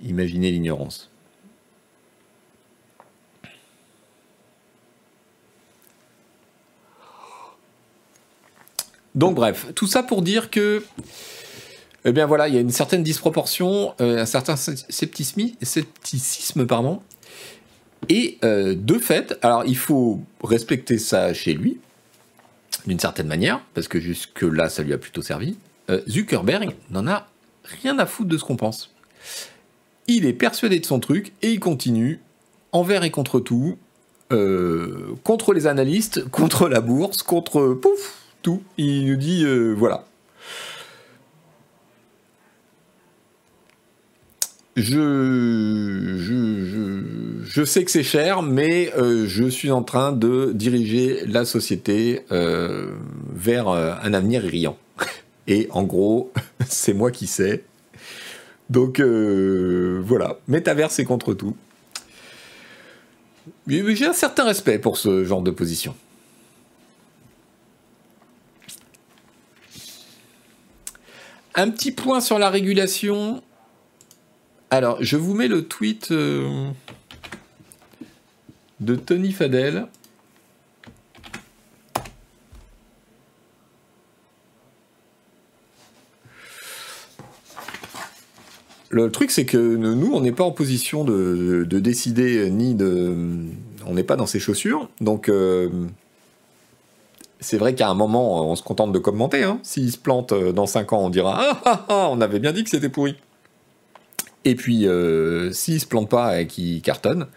[0.00, 1.10] imaginez l'ignorance.
[9.16, 10.84] Donc bref, tout ça pour dire que,
[12.04, 17.00] eh bien voilà, il y a une certaine disproportion, euh, un certain scepticisme, scepticisme pardon.
[18.10, 21.80] Et euh, de fait, alors il faut respecter ça chez lui,
[22.86, 25.56] d'une certaine manière, parce que jusque-là, ça lui a plutôt servi.
[25.88, 27.26] Euh, Zuckerberg n'en a
[27.64, 28.94] rien à foutre de ce qu'on pense.
[30.08, 32.20] Il est persuadé de son truc et il continue
[32.70, 33.78] envers et contre tout,
[35.22, 38.25] contre les analystes, contre la bourse, contre pouf,
[38.78, 40.04] il nous dit euh, voilà.
[44.76, 46.18] Je,
[47.46, 52.26] je, sais que c'est cher, mais euh, je suis en train de diriger la société
[52.30, 52.90] euh,
[53.32, 54.76] vers un avenir riant.
[55.46, 56.30] Et en gros,
[56.68, 57.64] c'est moi qui sais.
[58.68, 61.56] Donc voilà, métaverse est contre tout.
[63.66, 65.94] J'ai un certain respect pour ce genre de position.
[71.58, 73.42] Un petit point sur la régulation.
[74.70, 76.68] Alors, je vous mets le tweet euh,
[78.80, 79.86] de Tony Fadel.
[88.90, 93.14] Le truc, c'est que nous, on n'est pas en position de, décider ni de.
[93.86, 94.90] On n'est pas dans ses chaussures.
[95.00, 95.70] Donc, euh,
[97.46, 99.44] c'est vrai qu'à un moment, on se contente de commenter.
[99.44, 99.60] Hein.
[99.62, 102.52] S'il se plante euh, dans 5 ans, on dira ah, ah, ah, on avait bien
[102.52, 103.14] dit que c'était pourri.
[104.44, 107.28] Et puis, euh, s'il se plante pas et qu'il cartonne,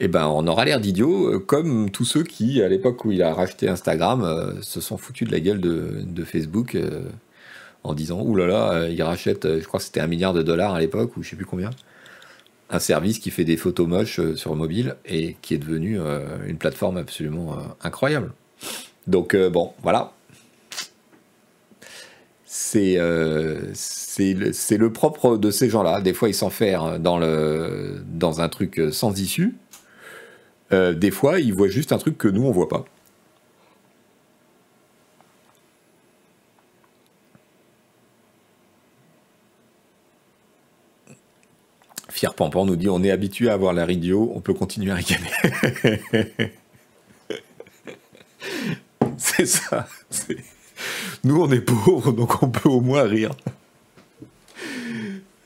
[0.00, 3.22] eh ben, on aura l'air d'idiot, euh, comme tous ceux qui, à l'époque où il
[3.22, 6.78] a racheté Instagram, se sont foutus de la gueule de, Facebook
[7.84, 10.72] en disant Ouh là là, il rachète, je crois que c'était un milliard de dollars
[10.72, 11.70] à l'époque, ou je sais plus combien,
[12.70, 15.98] un service qui fait des photos moches sur mobile et qui est devenu
[16.46, 18.32] une plateforme absolument incroyable.
[19.08, 20.12] Donc euh, bon, voilà.
[22.44, 23.72] C'est euh,
[24.18, 26.00] le, le, propre de ces gens-là.
[26.00, 27.18] Des fois, ils s'enferment dans,
[28.06, 29.56] dans un truc sans issue.
[30.72, 32.84] Euh, des fois, ils voient juste un truc que nous, on voit pas.
[42.10, 44.96] Fier Pampan nous dit on est habitué à avoir la radio, on peut continuer à
[44.96, 45.30] ricaner.
[49.36, 49.88] C'est ça.
[51.24, 53.32] Nous, on est pauvres, donc on peut au moins rire.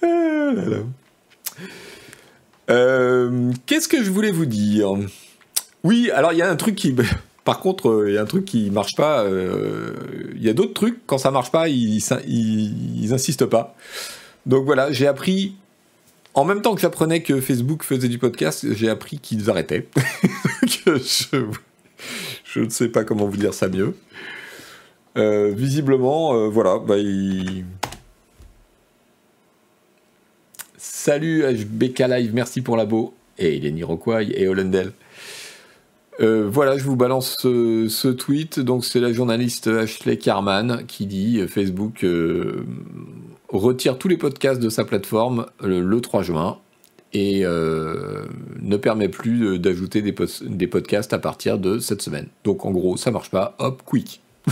[0.02, 0.52] Ah
[2.70, 4.90] euh, qu'est-ce que je voulais vous dire?
[5.85, 6.94] Oui, alors il y a un truc qui.
[7.44, 9.24] Par contre, euh, il y a un truc qui marche pas.
[9.24, 9.94] Euh,
[10.37, 13.74] il y a d'autres trucs, quand ça marche pas, ils, ils, insistent pas.
[14.46, 15.54] Donc voilà, j'ai appris.
[16.35, 19.88] En même temps que j'apprenais que Facebook faisait du podcast, j'ai appris qu'ils arrêtaient.
[20.62, 21.44] je,
[22.52, 23.94] je ne sais pas comment vous dire ça mieux.
[25.16, 26.96] visiblement, voilà, bah,
[30.76, 33.14] Salut HBK Live, merci pour la beau.
[33.38, 34.92] Et il est et Hollendel.
[36.20, 38.60] Euh, voilà, je vous balance ce, tweet.
[38.60, 42.64] Donc, c'est la journaliste Ashley Carman qui dit euh, Facebook euh,
[43.48, 46.58] retire tous les podcasts de sa plateforme le, 3 juin
[47.12, 52.29] et ne permet plus d'ajouter des, podcasts à partir de cette semaine.
[52.44, 53.55] Donc, en gros, ça marche pas.
[53.59, 54.20] Hop, quick.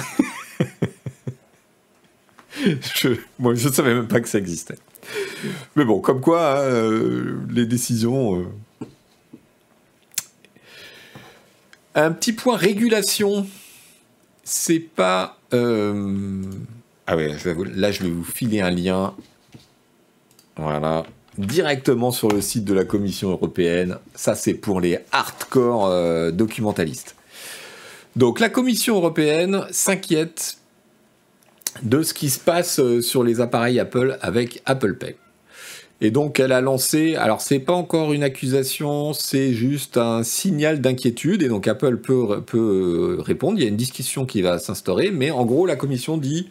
[2.60, 4.78] je, moi, je savais même pas que ça existait.
[5.76, 8.46] Mais bon, comme quoi, hein, les décisions
[11.94, 13.46] Un petit point régulation.
[14.44, 15.38] C'est pas.
[15.52, 16.42] Euh,
[17.06, 17.36] ah ouais,
[17.74, 19.14] là je vais vous filer un lien.
[20.56, 21.04] Voilà.
[21.40, 23.96] Directement sur le site de la Commission européenne.
[24.14, 27.16] Ça, c'est pour les hardcore euh, documentalistes.
[28.14, 30.58] Donc, la Commission européenne s'inquiète
[31.82, 35.16] de ce qui se passe euh, sur les appareils Apple avec Apple Pay.
[36.02, 40.80] Et donc elle a lancé, alors c'est pas encore une accusation, c'est juste un signal
[40.80, 44.58] d'inquiétude, et donc Apple peut, peut euh, répondre, il y a une discussion qui va
[44.58, 46.48] s'instaurer, mais en gros la commission dit,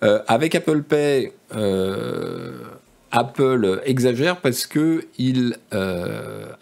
[0.00, 1.32] avec Apple Pay,
[3.10, 5.56] Apple exagère parce que il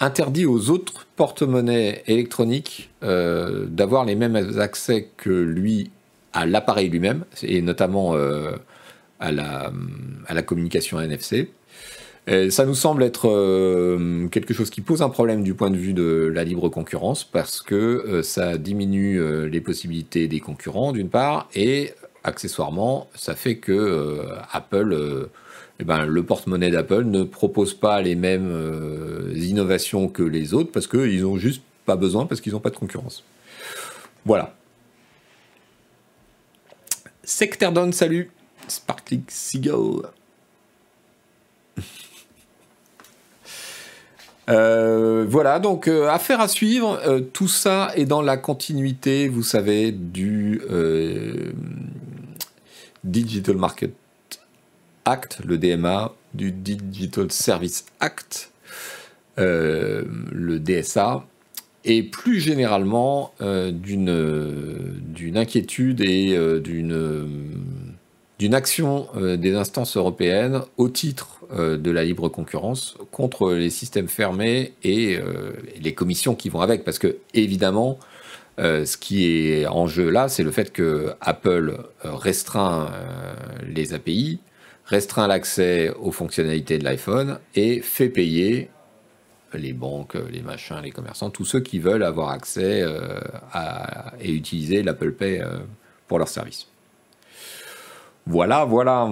[0.01, 5.91] interdit aux autres porte-monnaies électroniques d'avoir les mêmes accès que lui
[6.33, 8.15] à l'appareil lui-même, et notamment
[9.21, 9.73] à, la,
[10.27, 11.51] à la communication NFC.
[12.29, 15.77] Euh, ça nous semble être euh, quelque chose qui pose un problème du point de
[15.77, 21.09] vue de la libre concurrence parce que euh, ça diminue les possibilités des concurrents d'une
[21.09, 21.93] part et
[22.25, 25.29] accessoirement ça fait que Apple,
[25.79, 28.51] eh ben, le porte-monnaie d'Apple ne propose pas les mêmes
[29.35, 32.77] innovations que les autres parce qu'ils n'ont juste pas besoin parce qu'ils n'ont pas de
[32.77, 33.25] concurrence.
[34.25, 34.55] Voilà.
[37.23, 38.31] Secterdon, salut.
[38.69, 40.03] Sparkling Seagull.
[44.49, 47.01] Euh, voilà, donc euh, affaire à suivre.
[47.05, 50.61] Euh, tout ça est dans la continuité, vous savez, du
[53.03, 53.93] Digital Market
[55.07, 58.51] Act, le DMA, du Digital Service Act,
[59.39, 61.25] le DSA,
[61.85, 71.93] et plus généralement d'une inquiétude et d'une action des instances européennes au titre euh, de
[71.93, 76.83] la libre concurrence contre les systèmes fermés et euh, les commissions qui vont avec.
[76.83, 78.01] Parce que, évidemment,
[78.59, 82.91] euh, ce qui est en jeu là, c'est le fait que Apple restreint
[83.69, 84.41] les API,
[84.87, 88.71] restreint l'accès aux fonctionnalités de l'iPhone et fait payer
[89.53, 92.85] les banques, les machins, les commerçants, tous ceux qui veulent avoir accès
[93.53, 95.43] à, et utiliser l'Apple Pay
[96.07, 96.67] pour leurs services.
[98.27, 99.11] Voilà, voilà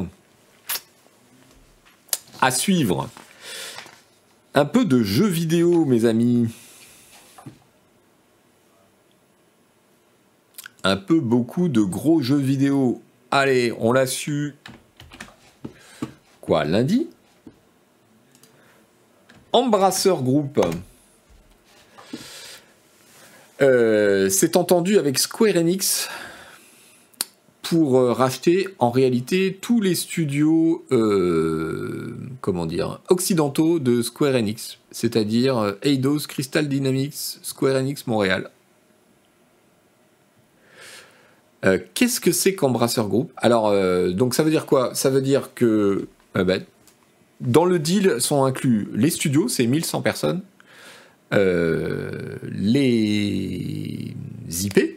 [2.44, 3.08] à suivre.
[4.54, 6.48] Un peu de jeux vidéo, mes amis.
[10.82, 13.00] Un peu beaucoup de gros jeux vidéo.
[13.30, 14.56] Allez, on l'a su.
[16.48, 17.08] Lundi?
[19.52, 20.60] Embrasseur Group.
[23.62, 26.08] Euh, c'est entendu avec Square Enix
[27.62, 34.78] pour euh, racheter en réalité tous les studios, euh, comment dire, occidentaux de Square Enix,
[34.90, 38.50] c'est-à-dire euh, Eidos, Crystal Dynamics, Square Enix Montréal.
[41.94, 43.72] Qu'est-ce que c'est qu'Embrasseur Group Alors,
[44.12, 44.94] donc ça veut dire quoi?
[44.94, 46.58] Ça veut dire que bah,
[47.40, 50.42] dans le deal sont inclus les studios, c'est 1100 personnes,
[51.32, 52.54] les
[54.62, 54.94] IP,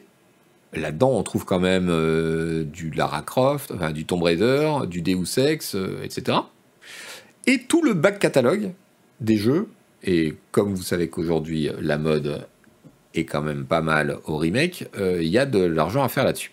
[0.74, 5.38] Là-dedans, on trouve quand même euh, du Lara Croft, enfin, du Tomb Raider, du Deus
[5.38, 6.40] Ex, euh, etc.
[7.46, 8.72] Et tout le back catalogue
[9.22, 9.68] des jeux.
[10.04, 12.46] Et comme vous savez qu'aujourd'hui, la mode
[13.14, 16.26] est quand même pas mal au remake, euh, il y a de l'argent à faire
[16.26, 16.52] là-dessus.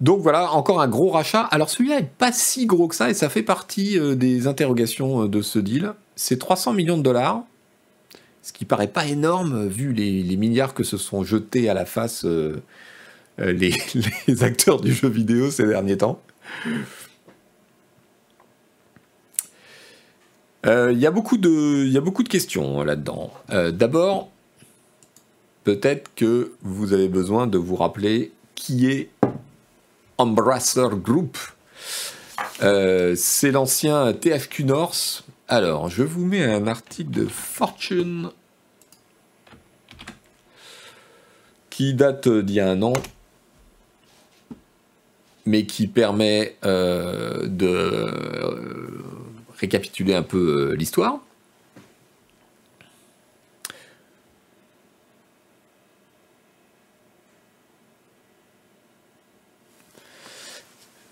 [0.00, 1.42] Donc voilà, encore un gros rachat.
[1.42, 5.40] Alors celui-là n'est pas si gros que ça et ça fait partie des interrogations de
[5.40, 5.92] ce deal.
[6.16, 7.44] C'est 300 millions de dollars
[8.44, 12.26] ce qui paraît pas énorme vu les, milliards que se sont jetés à la face
[12.26, 12.62] euh,
[13.40, 13.72] euh, les,
[14.42, 16.20] acteurs du jeu vidéo ces derniers temps.
[20.66, 23.32] Euh, il y, a beaucoup de questions là-dedans.
[23.48, 24.30] D'abord,
[25.64, 29.08] peut-être que vous avez besoin de vous rappeler qui est
[30.18, 31.36] Embracer Group.
[32.60, 38.30] C'est l'ancien TFQ North alors, je vous mets un article de Fortune
[41.68, 42.94] qui date d'il y a un an,
[45.44, 49.02] mais qui permet euh, de euh,
[49.58, 51.20] récapituler un peu euh, l'histoire.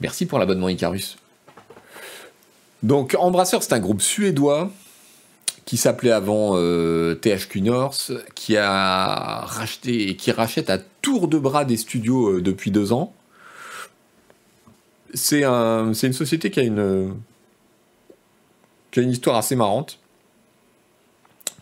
[0.03, 1.17] Merci pour l'abonnement Icarus.
[2.83, 4.71] Donc Embrasseur, c'est un groupe suédois
[5.65, 11.65] qui s'appelait avant THQ North, qui a racheté et qui rachète à tour de bras
[11.65, 13.15] des studios depuis deux ans.
[15.15, 17.15] C'est un, une société qui a une,
[18.91, 20.01] qui a une histoire assez marrante,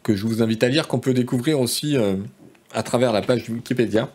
[0.02, 2.16] que je vous invite à lire, qu'on peut découvrir aussi euh,
[2.72, 4.08] à travers la page Wikipédia.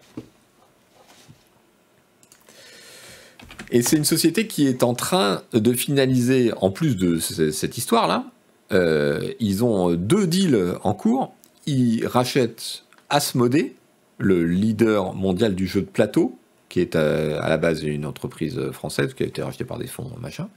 [3.75, 8.23] Et c'est une société qui est en train de finaliser, en plus de cette histoire-là,
[8.71, 11.33] euh, ils ont deux deals en cours.
[11.65, 13.73] Ils rachètent Asmodee,
[14.17, 19.13] le leader mondial du jeu de plateau, qui est à, la base une entreprise française
[19.13, 20.47] qui a été rachetée par des fonds machin.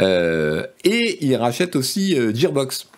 [0.00, 2.88] Euh, et ils rachètent aussi euh, Gearbox.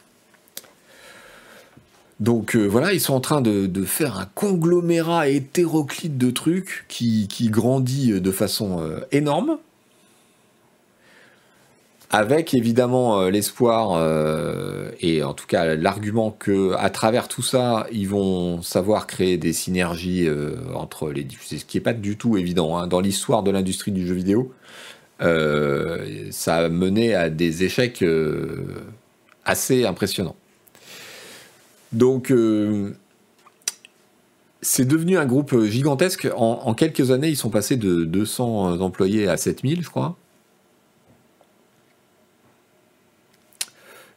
[2.21, 7.29] Donc euh, voilà, ils sont en train de, faire un conglomérat hétéroclite de trucs qui,
[7.51, 9.59] grandit de façon énorme
[12.13, 17.87] avec évidemment euh, l'espoir euh, et en tout cas l'argument que à travers tout ça,
[17.91, 22.19] ils vont savoir créer des synergies euh, entre les diffusés, ce qui n'est pas du
[22.19, 22.87] tout évident hein.
[22.87, 24.53] dans l'histoire de l'industrie du jeu vidéo.
[25.21, 28.05] ça a mené à des échecs
[29.45, 30.37] assez impressionnants.
[31.93, 32.33] Donc
[34.63, 36.29] c'est devenu un groupe gigantesque.
[36.37, 40.17] En, en, quelques années, ils sont passés de 200 employés à 7000, je crois.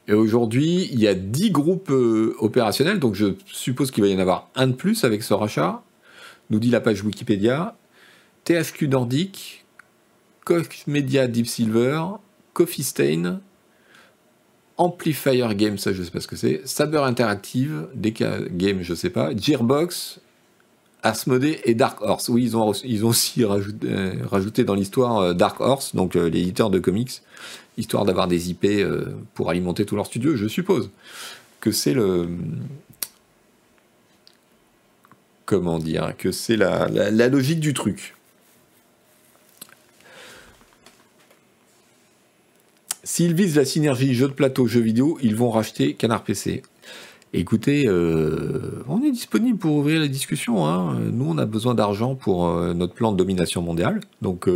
[0.07, 4.15] Et aujourd'hui, il y a 10 groupes euh, opérationnels, donc je suppose qu'il va y
[4.15, 5.81] en avoir un de plus avec ce rachat,
[6.51, 7.75] nous dit la page Wikipédia.
[8.43, 9.65] THQ Nordic,
[10.43, 12.03] Koch Media Deep Silver,
[12.53, 13.41] Coffee Stain,
[14.77, 19.09] Amplifier Games, ça je sais pas ce que c'est, Saber Interactive, DK Game, je sais
[19.09, 20.19] pas, Gearbox,
[21.03, 22.29] Asmodee et Dark Horse.
[22.29, 22.67] Oui, ils ont,
[23.07, 27.21] aussi rajouté, euh, rajouté dans l'histoire euh, Dark Horse, donc l'éditeur de comics
[27.77, 30.89] histoire d'avoir des IP euh, pour alimenter tout leur studio, je suppose
[31.59, 32.27] que c'est le
[35.45, 36.87] comment dire que c'est la,
[37.29, 38.14] logique du truc.
[43.15, 46.63] S'ils visent la synergie jeu de plateau, jeu vidéo, ils vont racheter Canard PC.
[47.31, 50.67] Écoutez, euh, on est disponible pour ouvrir la discussion.
[50.67, 50.99] Hein.
[51.13, 54.01] Nous, on a besoin d'argent pour euh, notre plan de domination mondiale.
[54.21, 54.49] Donc,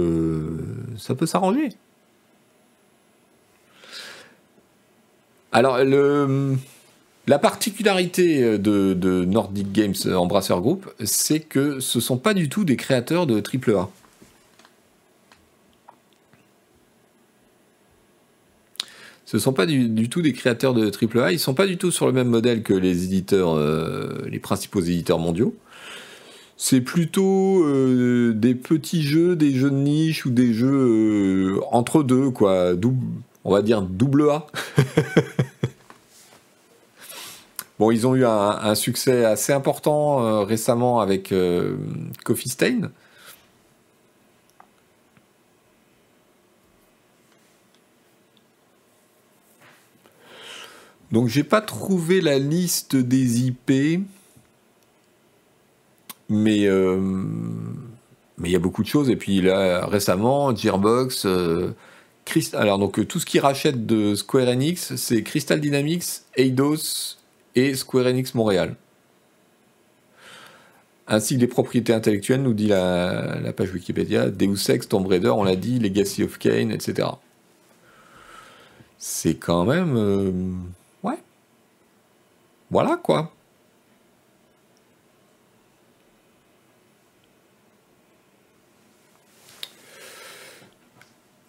[0.97, 1.70] ça peut s'arranger.
[5.53, 5.78] Alors,
[7.28, 12.66] la particularité de, Nordic Games Embrasseur Group, c'est que ce ne sont pas du tout
[12.66, 13.89] des créateurs de AAA.
[19.30, 21.77] Ce ne sont pas du, tout des créateurs de AAA, ils ne sont pas du
[21.77, 25.55] tout sur le même modèle que les éditeurs, euh, les principaux éditeurs mondiaux.
[26.57, 32.01] C'est plutôt euh, des petits jeux, des jeux de niche ou des jeux euh, entre
[32.01, 32.71] deux, quoi,
[33.43, 34.47] on va dire double A.
[37.77, 41.32] bon, ils ont eu un, succès assez important récemment avec
[42.25, 42.89] Coffee Stain.
[51.12, 54.01] Donc j'ai pas trouvé la liste des IP,
[56.30, 56.97] mais euh,
[58.38, 59.10] mais il y a beaucoup de choses.
[59.10, 61.26] Et puis là récemment, Gearbox
[62.53, 66.03] alors donc euh, tout ce qui rachète de Square Enix, c'est Crystal Dynamics,
[66.36, 67.18] Eidos
[67.55, 68.76] et Square Enix Montréal.
[71.07, 75.43] Ainsi que les propriétés intellectuelles, nous dit la, page Wikipédia, Deus Ex, Tomb Raider, on
[75.43, 77.07] l'a dit, Legacy of Kane, etc.
[78.99, 79.95] C'est quand même...
[79.97, 80.32] Euh.
[82.72, 83.32] Voilà quoi.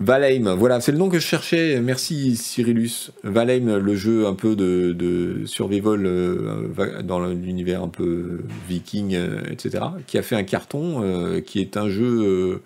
[0.01, 1.79] Valheim, voilà, c'est le nom que je cherchais.
[1.83, 3.11] Merci Cyrillus.
[3.23, 9.85] Valheim, le jeu un peu de, survival euh, dans l'univers un peu viking, euh, etc.,
[10.07, 12.63] qui a fait un carton, euh, qui est un jeu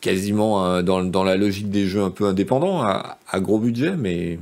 [0.00, 4.38] quasiment dans, la logique des jeux un peu indépendants, à gros budget, mais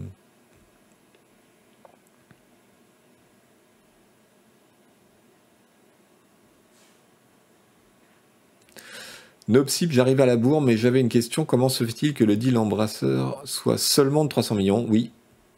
[9.48, 11.44] Nopsip, j'arrive à la bourre, mais j'avais une question.
[11.44, 14.86] Comment se fait-il que le deal embrasseur soit seulement de 300 millions?
[14.88, 15.10] Oui,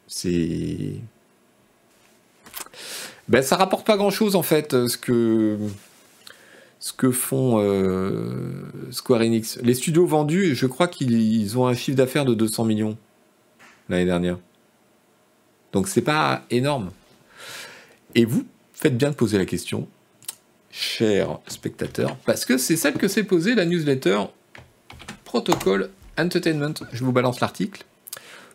[0.08, 1.00] c'est.
[3.28, 5.58] Ben, ça rapporte pas grand-chose en fait, ce que,
[6.80, 7.60] ce que font
[8.90, 9.58] Square Enix.
[9.62, 12.96] Les studios vendus, je crois qu'ils ont un chiffre d'affaires de 200 millions
[13.88, 14.38] l'année dernière.
[15.72, 16.90] Donc c'est pas énorme.
[18.14, 19.88] Et vous faites bien de poser la question,
[20.70, 24.24] chers spectateurs, parce que c'est celle que s'est posée la newsletter
[25.24, 26.74] Protocol Entertainment.
[26.92, 27.84] Je vous balance l'article.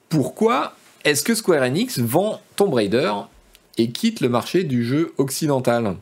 [0.10, 3.12] Pourquoi est-ce que Square Enix vend Tomb Raider
[3.78, 5.96] et quitte le marché du jeu occidental?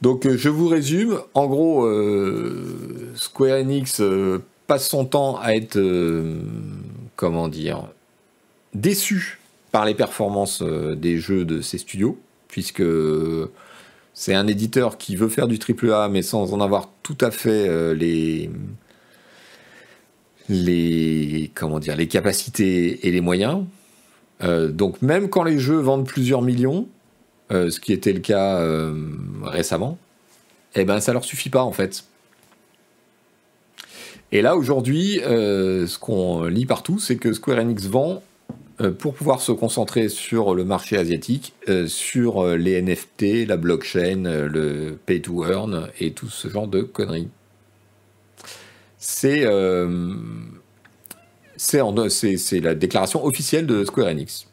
[0.00, 5.76] Donc je vous résume, en gros, euh, Square Enix euh, passe son temps à être,
[5.76, 6.40] euh,
[7.16, 7.84] comment dire,
[8.72, 9.40] déçu
[9.72, 12.18] par les performances des jeux de ses studios,
[12.48, 12.82] puisque
[14.20, 17.94] c'est un éditeur qui veut faire du AAA mais sans en avoir tout à fait
[17.94, 18.50] les
[20.50, 23.64] les comment dire les capacités et les moyens.
[24.42, 26.86] donc même quand les jeux vendent plusieurs millions,
[27.52, 28.94] euh, ce qui était le cas euh,
[29.42, 29.98] récemment,
[30.76, 32.04] eh ben ça leur suffit pas en fait.
[34.30, 38.22] Et là aujourd'hui, euh, ce qu'on lit partout, c'est que Square Enix vend
[38.98, 41.54] pour pouvoir se concentrer sur le marché asiatique,
[41.86, 47.28] sur les NFT, la blockchain, le pay to earn et tout ce genre de conneries.
[48.98, 49.44] C'est
[52.60, 54.46] la déclaration officielle de Square Enix.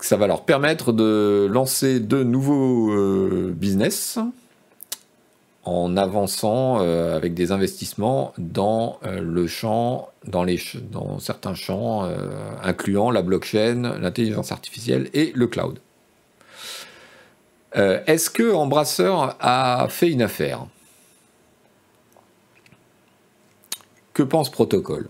[0.00, 4.18] Ça va leur permettre de lancer de nouveaux euh, business
[5.68, 10.58] en avançant euh, avec des investissements dans euh, le champ, dans, les
[10.90, 12.08] dans certains champs,
[12.62, 15.78] incluant la blockchain, l'intelligence artificielle et le cloud.
[17.74, 20.66] Est-ce que Embrasseur a fait une affaire?
[24.14, 25.08] Que pense Protocole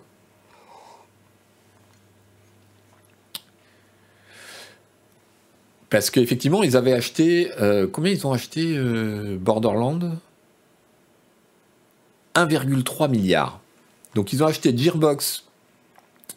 [5.90, 7.50] Parce qu'effectivement, ils avaient acheté.
[7.60, 10.18] Euh, combien ils ont acheté euh, Borderland?
[12.46, 13.60] 1,3 milliard.
[14.14, 15.44] Donc ils ont acheté Gearbox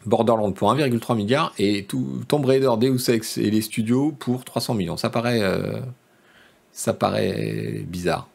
[0.05, 4.73] Borderland pour 1,3 milliard et tout, Tomb Raider, Deus Ex et les studios pour 300
[4.73, 4.97] millions.
[4.97, 5.79] Ça paraît, euh,
[6.71, 8.27] ça paraît bizarre.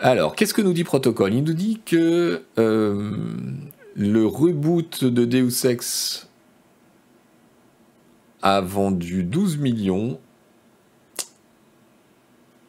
[0.00, 1.34] Alors, qu'est-ce que nous dit Protocol?
[1.34, 6.28] Il nous dit que le reboot de Deus Ex
[8.42, 10.20] a vendu 12 millions.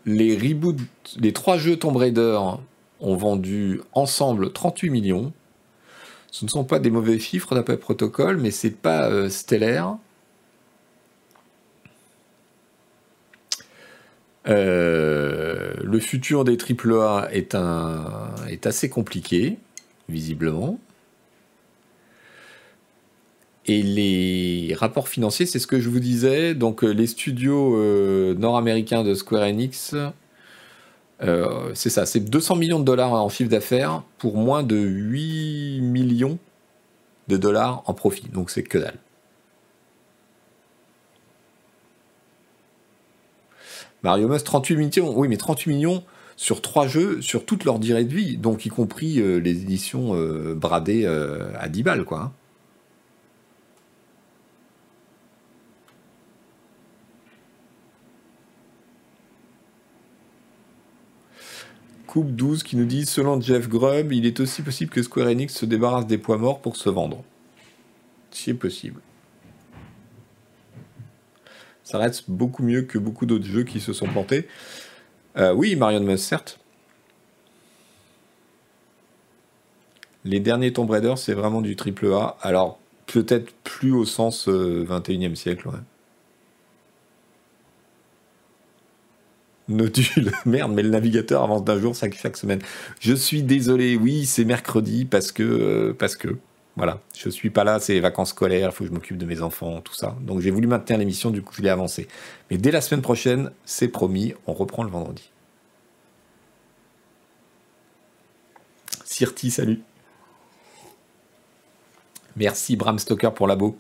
[0.05, 0.82] Les reboots,
[1.17, 2.39] les trois jeux Tomb Raider
[3.00, 5.34] ont vendu ensemble 38 millions.
[6.32, 9.97] Ce ne sont pas des mauvais chiffres d'après protocole, mais c'est pas euh, stellaire.
[14.47, 19.58] Euh, le futur des AAA est, un, est assez compliqué,
[20.08, 20.80] visiblement.
[23.66, 26.56] Et les rapports financiers, c'est ce que je vous disais.
[26.56, 27.76] Donc, euh, les studios
[28.36, 29.95] nord-américains de Square Enix,
[31.22, 35.82] euh, c'est ça, c'est 200 millions de dollars en chiffre d'affaires pour moins de 8
[35.82, 36.38] millions
[37.28, 38.30] de dollars en profit.
[38.30, 38.97] Donc, c'est que dalle.
[44.03, 45.13] Mario Mus, 38 millions.
[45.17, 46.03] Oui, mais 38 millions
[46.38, 50.15] sur trois jeux, sur toute leur durée de vie, donc y compris les éditions
[50.55, 52.32] bradées à 10 balles, quoi.
[62.10, 62.12] Hein.
[62.12, 65.53] Coupe 12 qui nous dit Selon Jeff Grubb, il est aussi possible que Square Enix
[65.53, 67.24] se débarrasse des poids morts pour se vendre.
[68.32, 69.01] C'est possible.
[71.84, 74.47] Ça reste beaucoup mieux que beaucoup d'autres jeux qui se sont plantés.
[75.38, 76.60] Euh, oui, Marion Mus, certes.
[80.26, 82.38] Les derniers Tomb Raider, c'est vraiment du triple A.
[82.41, 85.68] Alors, peut-être plus au sens 21e euh, siècle.
[85.68, 85.80] Ouais.
[89.70, 92.59] Nodule, merde, mais le navigateur avance d'un jour chaque, semaine.
[92.99, 96.38] Je suis désolé, oui, c'est mercredi parce que, euh, que,
[96.76, 99.26] voilà, je suis pas là, c'est les vacances scolaires, il faut que je m'occupe de
[99.26, 100.15] mes enfants, tout ça.
[100.22, 102.07] Donc j'ai voulu maintenir l'émission, du coup je l'ai avancé.
[102.49, 105.30] Mais dès la semaine prochaine, c'est promis, on reprend le vendredi.
[109.05, 109.82] Sirti, salut.
[112.36, 113.78] Merci Bram Stoker pour l'abo.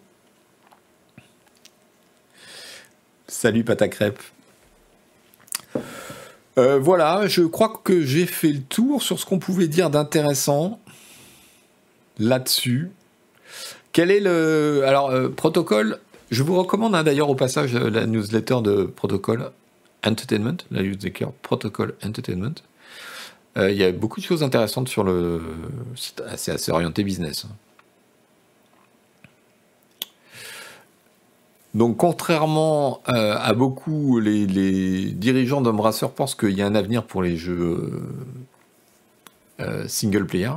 [3.27, 4.19] Salut Pata Crêpe.
[6.57, 10.79] Euh, voilà, je crois que j'ai fait le tour sur ce qu'on pouvait dire d'intéressant
[12.17, 12.91] là-dessus.
[13.91, 14.83] Quel est le.
[14.85, 15.99] Alors, euh, protocole,
[16.31, 19.51] je vous recommande hein, d'ailleurs au passage euh, la newsletter de Protocol
[20.05, 22.55] Entertainment, la newsletter Protocol Entertainment.
[23.57, 25.41] Il y a beaucoup de choses intéressantes sur le.
[25.95, 27.45] C'est assez, orienté business.
[27.45, 27.53] Hein.
[31.75, 34.45] Donc, contrairement euh, à beaucoup, les,
[35.11, 37.91] dirigeants d'Embrasseur pensent qu'il y a un avenir pour les jeux
[39.61, 40.51] euh, single player.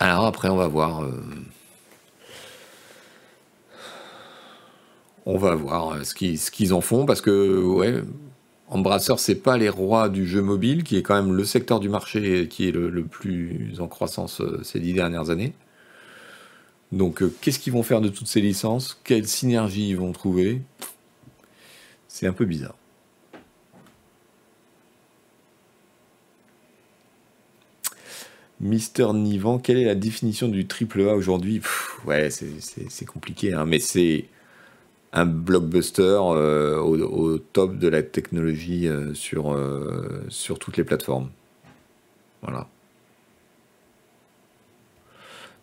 [0.00, 1.02] Alors après, on va voir.
[1.04, 1.22] Euh,
[5.26, 6.14] on va voir ce
[6.50, 8.02] qu'ils en font parce que ouais,
[8.72, 11.90] Embrasseur, c'est pas les rois du jeu mobile, qui est quand même le secteur du
[11.90, 15.52] marché qui est le, plus en croissance euh, ces dix dernières années.
[16.90, 18.98] Donc, euh, qu'est-ce qu'ils vont faire de toutes ces licences?
[19.04, 20.62] Quelle synergie ils vont trouver?
[22.08, 22.74] C'est un peu bizarre.
[28.58, 31.60] Mister Nivan, quelle est la définition du triple A aujourd'hui?
[32.06, 34.24] Ouais, c'est compliqué, hein, mais c'est
[35.12, 41.30] un blockbuster euh, au, top de la technologie euh, sur, euh, sur toutes les plateformes.
[42.40, 42.68] Voilà.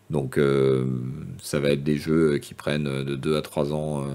[0.10, 0.40] Donc
[1.40, 4.08] ça va être des jeux qui prennent de 2 à 3 ans,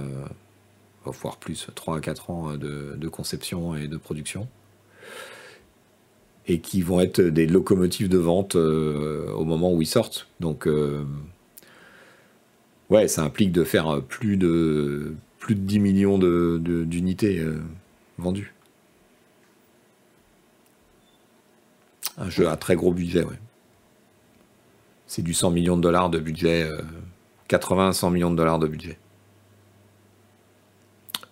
[1.04, 4.48] voire plus, 3 à 4 ans de, de, conception et de production.
[6.48, 10.26] Et qui vont être des locomotives de vente au moment où ils sortent.
[10.40, 10.66] Donc
[12.90, 17.62] ouais, ça implique de faire plus de, plus de 10 millions d'unités de, euh,
[18.16, 18.54] vendues.
[22.16, 23.38] Un jeu à très gros budget, ouais.
[25.06, 26.68] C'est du 100 millions de dollars de budget,
[27.48, 28.98] 80 euh, 100 millions de dollars de budget.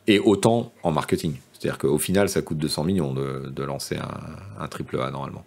[0.07, 1.37] Et autant en marketing.
[1.53, 3.97] C'est-à-dire qu'au final, ça coûte 200 millions de, lancer
[4.59, 5.45] un, triple A normalement.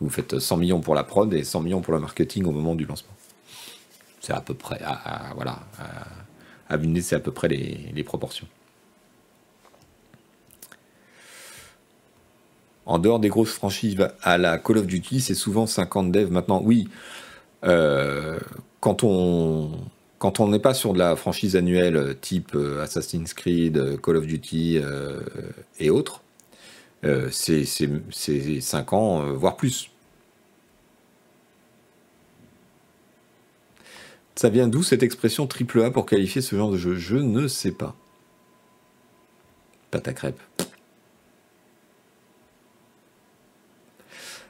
[0.00, 2.74] Vous faites 100 millions pour la prod et 100 millions pour le marketing au moment
[2.74, 3.12] du lancement.
[4.26, 4.80] C'est à peu près,
[5.36, 5.60] voilà,
[6.68, 8.48] à c'est à peu près les, proportions.
[12.86, 16.60] En dehors des grosses franchises à la Call of Duty, c'est souvent 50 devs maintenant.
[16.60, 16.88] Oui,
[17.62, 18.40] euh,
[18.80, 19.70] quand on
[20.18, 24.26] quand on n'est pas sur de la franchise annuelle type euh, Assassin's Creed, Call of
[24.26, 25.20] Duty euh,
[25.78, 26.22] et autres,
[27.30, 29.92] c'est 5 ans, voire plus.
[34.36, 36.94] Ça vient d'où cette expression triple A pour qualifier ce genre de jeu?
[36.94, 37.96] Je ne sais pas.
[39.90, 40.42] Pâte à crêpes.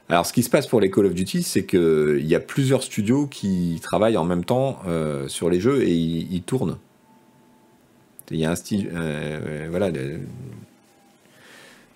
[0.09, 2.83] Alors, ce qui se passe pour les Call of Duty, c'est qu'il y a plusieurs
[2.83, 6.79] studios qui travaillent en même temps euh, sur les jeux et ils, tournent.
[8.31, 8.91] Il y a un style.
[8.93, 9.91] Euh, voilà.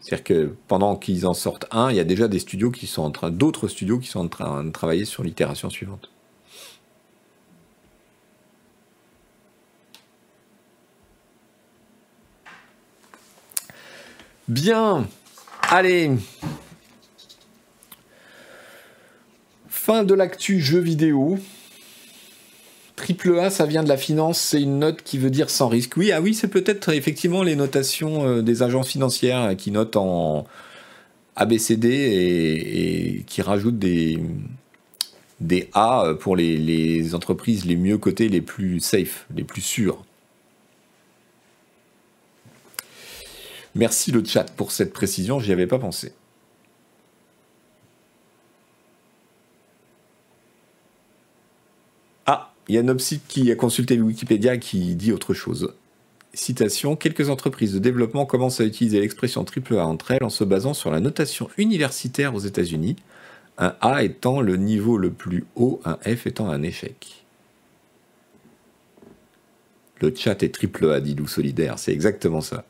[0.00, 3.02] C'est-à-dire que pendant qu'ils en sortent un, il y a déjà des studios qui sont
[3.02, 6.10] en train, d'autres studios qui sont en train de travailler sur l'itération suivante.
[14.50, 15.06] Bien,
[15.62, 16.10] allez.
[19.68, 21.38] Fin de l'actu jeu vidéo.
[22.96, 25.96] Triple A, ça vient de la finance, c'est une note qui veut dire sans risque.
[25.96, 30.48] Oui, ah oui, c'est peut-être effectivement les notations euh, des agences financières qui notent en
[31.36, 34.18] ABCD et, qui rajoutent des,
[35.38, 40.04] des A pour les, les entreprises les mieux cotées, les plus safe, les plus sûres.
[43.74, 46.12] Merci le chat pour cette précision, j'y avais pas pensé.
[52.26, 55.74] Ah, il y a Nopsite qui a consulté Wikipédia qui dit autre chose.
[56.34, 60.74] Citation Quelques entreprises de développement commencent à utiliser l'expression AAA entre elles en se basant
[60.74, 62.96] sur la notation universitaire aux États-Unis,
[63.58, 67.24] un A étant le niveau le plus haut, un F étant un échec.
[70.00, 72.64] Le chat est triple A, dit Lou Solidaire, c'est exactement ça.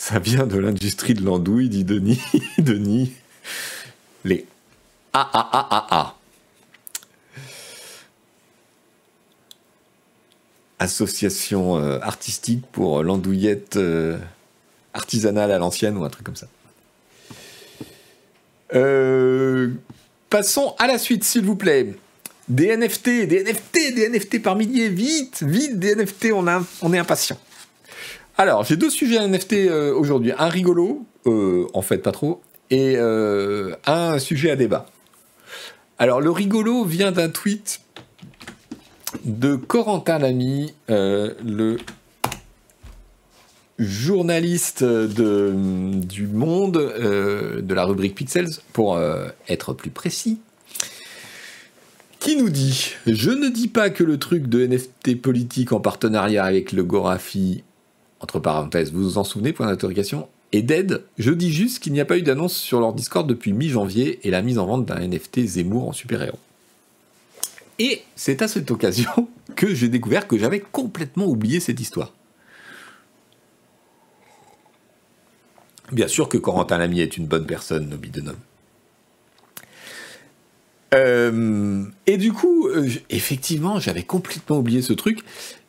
[0.00, 2.22] Ça vient de l'industrie de l'andouille, dit Denis.
[2.58, 3.12] Denis.
[4.24, 4.46] Les
[5.12, 6.16] AAAAA.
[10.78, 14.16] Association euh, artistique pour l'andouillette euh,
[14.94, 16.48] artisanale à l'ancienne ou un truc comme ça.
[18.72, 19.68] Euh,
[20.30, 21.94] passons à la suite, s'il vous plaît.
[22.48, 26.46] Des NFT, des NFT, des NFT par milliers, vite, vite, des NFT, on,
[26.80, 27.38] on est impatient.
[28.40, 30.32] Alors, j'ai deux sujets NFT euh, aujourd'hui.
[30.38, 34.86] Un rigolo, euh, en fait pas trop, et euh, un sujet à débat.
[35.98, 37.82] Alors, le rigolo vient d'un tweet
[39.26, 41.76] de Corentin Lamy, le
[43.78, 48.98] journaliste du Monde, de la rubrique Pixels, pour
[49.50, 50.38] être plus précis,
[52.20, 56.44] qui nous dit Je ne dis pas que le truc de NFT politique en partenariat
[56.46, 57.64] avec le Gorafi
[58.20, 61.02] entre parenthèses, vous vous en souvenez, point d'interrogation, est dead.
[61.18, 64.30] Je dis juste qu'il n'y a pas eu d'annonce sur leur Discord depuis mi-janvier et
[64.30, 66.38] la mise en vente d'un NFT Zemmour en super-héros.
[67.78, 72.12] Et c'est à cette occasion que j'ai découvert que j'avais complètement oublié cette histoire.
[75.92, 78.22] Bien sûr que Corentin Lamy est une bonne personne, Nobi de
[80.92, 85.20] euh, et du coup, euh, effectivement, j'avais complètement oublié ce truc.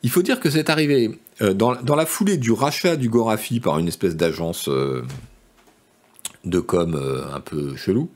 [0.04, 3.80] Il faut dire que c'est arrivé euh, dans, la foulée du rachat du Gorafi par
[3.80, 4.70] une espèce d'agence
[6.45, 6.99] de com
[7.34, 8.10] un peu chelou.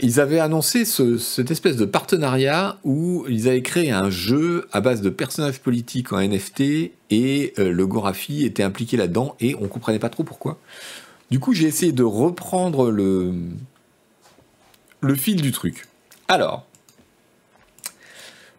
[0.00, 5.02] ils avaient annoncé cette espèce de partenariat où ils avaient créé un jeu à base
[5.02, 6.62] de personnages politiques en NFT
[7.10, 10.58] et le Gorafi était impliqué là-dedans et on comprenait pas trop pourquoi.
[11.30, 13.34] Du coup, j'ai essayé de reprendre le
[15.16, 15.86] fil du truc.
[16.28, 16.66] Alors,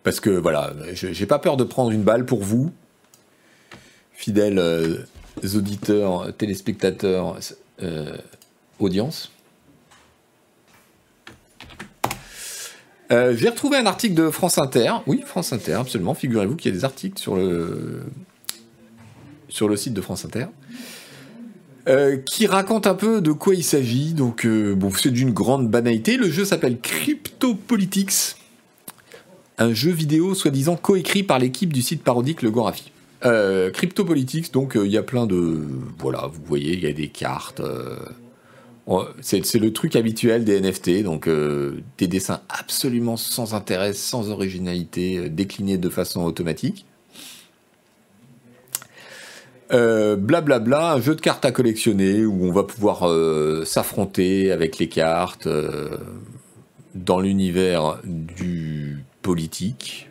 [0.03, 2.71] parce que voilà, j'ai pas peur de prendre une balle pour vous,
[4.13, 4.97] fidèles euh,
[5.55, 7.39] auditeurs, téléspectateurs,
[7.81, 8.17] euh,
[8.79, 9.31] audience.
[13.11, 14.91] Euh, j'ai retrouvé un article de France Inter.
[15.07, 16.13] Oui, France Inter, absolument.
[16.13, 18.03] Figurez-vous qu'il y a des articles sur le,
[19.47, 20.45] sur le site de France Inter.
[22.27, 24.13] Qui raconte un peu de quoi il s'agit.
[24.13, 26.17] Donc, bon, c'est d'une grande banalité.
[26.17, 28.35] Le jeu s'appelle Cryptopolitics,
[29.59, 32.91] un jeu vidéo soi-disant coécrit par l'équipe du site parodique Le Gorafi.
[33.25, 35.61] Euh, Cryptopolitics, donc il y a plein de.
[35.99, 37.61] Voilà, vous voyez, il y a des cartes.
[39.21, 45.77] c'est le truc habituel des NFT, donc des dessins absolument sans intérêt, sans originalité, déclinés
[45.77, 46.85] de façon automatique.
[49.69, 54.51] Blablabla, euh, bla, un jeu de cartes à collectionner où on va pouvoir euh, s'affronter
[54.51, 55.97] avec les cartes euh,
[56.95, 60.09] dans l'univers du politique.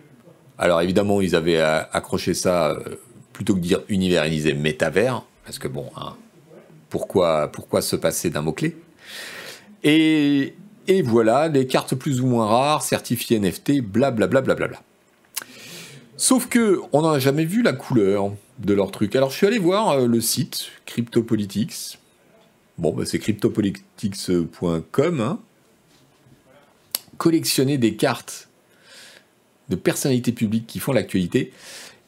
[0.59, 2.77] Alors évidemment, ils avaient accroché ça
[3.33, 6.15] plutôt que dire univers, ils disaient métavers parce que bon, hein,
[6.91, 8.77] pourquoi, pourquoi se passer d'un mot-clé?
[9.83, 10.55] Et,
[10.89, 14.43] et, voilà, les cartes plus ou moins rares, certifiées NFT, blablabla.
[14.43, 14.83] Bla, bla, bla,
[16.19, 19.17] Sauf que on n'en a jamais vu la couleur de leur truc.
[19.17, 21.99] Alors je suis allé voir euh, le site Cryptopolitics.
[22.77, 25.21] Bon, bah, c'est cryptopolitics.com.
[25.21, 25.41] Hein.
[27.17, 28.48] Collectionner des cartes
[29.69, 31.53] de personnalités publiques qui font l'actualité.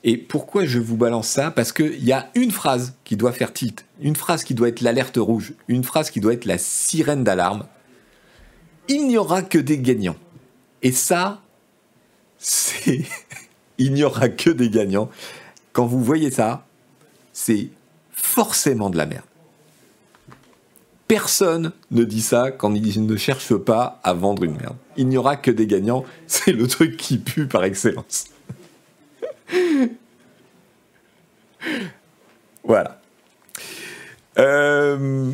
[0.02, 1.50] Et pourquoi je vous balance ça?
[1.50, 4.80] Parce qu'il y a une phrase qui doit faire tilt, une phrase qui doit être
[4.80, 7.66] l'alerte rouge, une phrase qui doit être la sirène d'alarme.
[8.88, 10.16] Il n'y aura que des gagnants.
[10.82, 11.42] Et ça,
[12.38, 13.04] c'est...
[13.82, 15.08] Il n'y aura que des gagnants
[15.72, 16.66] quand vous voyez ça,
[17.32, 17.68] c'est
[18.12, 19.24] forcément de la merde.
[21.10, 24.76] Personne ne dit ça quand il ne cherche pas à vendre une merde.
[24.96, 28.26] Il n'y aura que des gagnants, c'est le truc qui pue par excellence.
[32.62, 33.00] voilà.
[34.38, 35.32] Euh,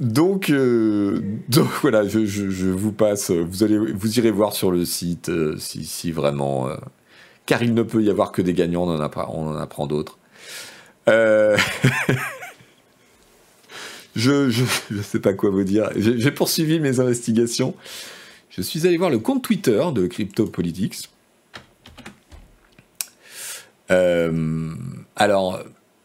[0.00, 3.30] donc, euh, donc, voilà, je, vous passe.
[3.30, 3.78] Vous allez,
[4.16, 6.70] irez voir sur le site euh, si, vraiment
[7.44, 10.18] car il ne peut y avoir que des gagnants, on en, on en apprend d'autres.
[14.16, 14.50] Je
[14.90, 15.90] ne sais pas quoi vous dire.
[15.96, 17.74] J'ai poursuivi mes investigations.
[18.50, 21.10] Je suis allé voir le compte Twitter de CryptoPolitics.
[23.90, 24.72] Euh,
[25.16, 25.62] alors,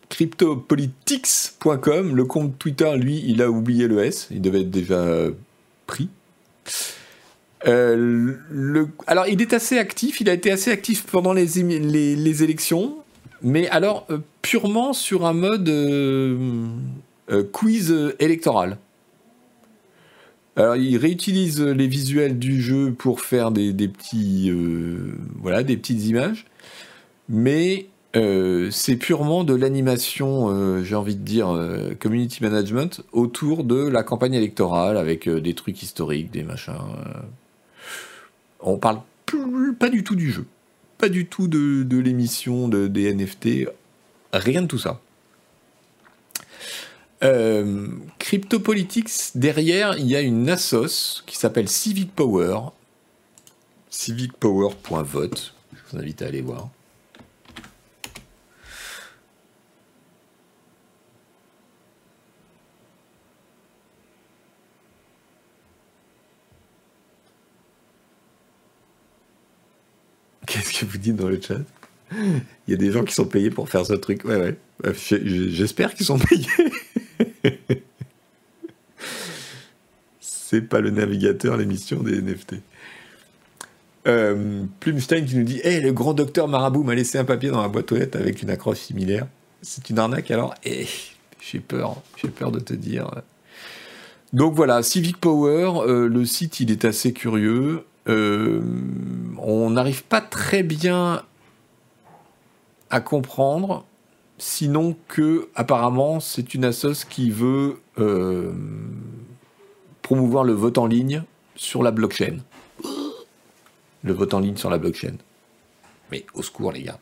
[0.10, 4.28] cryptopolitics.com, le compte Twitter, lui, il a oublié le S.
[4.32, 5.06] Il devait être déjà
[5.88, 6.10] pris.
[7.68, 8.34] Euh,
[9.08, 12.98] alors, il est assez actif, il a été assez actif pendant les, les, élections,
[13.42, 15.68] mais alors euh, purement sur un mode
[17.30, 18.78] euh, quiz électoral.
[20.56, 24.50] Alors, il réutilise les visuels du jeu pour faire des, petits,
[25.42, 26.46] voilà, des petites images,
[27.28, 31.54] mais c'est purement de l'animation, j'ai envie de dire,
[32.00, 36.78] community management autour de la campagne électorale avec des trucs historiques, des machins.
[38.62, 39.02] On parle
[39.80, 40.46] pas du tout du jeu,
[40.98, 43.70] pas du tout de, l'émission de, des NFT,
[44.34, 45.02] rien de tout ça.
[47.26, 47.88] Euh,
[48.20, 52.60] Cryptopolitics, derrière, il y a une assos qui s'appelle Civic Power.
[53.90, 55.56] Civicpower.vote.
[55.74, 56.70] Je vous invite à aller voir.
[70.46, 71.56] Qu'est-ce que vous dites dans le chat?
[72.12, 74.24] Il y a des gens qui sont payés pour faire ce truc.
[74.26, 74.56] Ouais, ouais.
[74.86, 76.46] Euh, j'espère qu'ils sont payés.
[80.20, 82.56] C'est pas le navigateur, l'émission des NFT.
[84.08, 87.62] Euh, Plumstein qui nous dit hey, le grand docteur Marabout m'a laissé un papier dans
[87.62, 89.28] la boîte aux lettres avec une accroche similaire.
[89.62, 90.86] C'est une arnaque alors Eh,
[91.42, 93.10] J'ai peur, j'ai peur de te dire.
[94.34, 97.86] Donc voilà, Civic Power, euh, le site il est assez curieux.
[98.08, 98.62] Euh,
[99.40, 101.24] on n'arrive pas très bien
[102.92, 103.86] à comprendre,
[104.38, 108.52] sinon que apparemment c'est une assoce qui veut euh,
[110.02, 111.24] promouvoir le vote en ligne
[111.56, 112.40] sur la blockchain.
[114.04, 115.16] Le vote en ligne sur la blockchain.
[116.12, 117.00] Mais au secours les gars.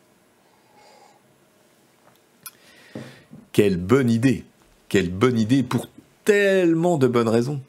[3.51, 4.45] Quelle bonne idée
[4.89, 5.87] Quelle bonne idée pour
[6.23, 7.61] tellement de bonnes raisons.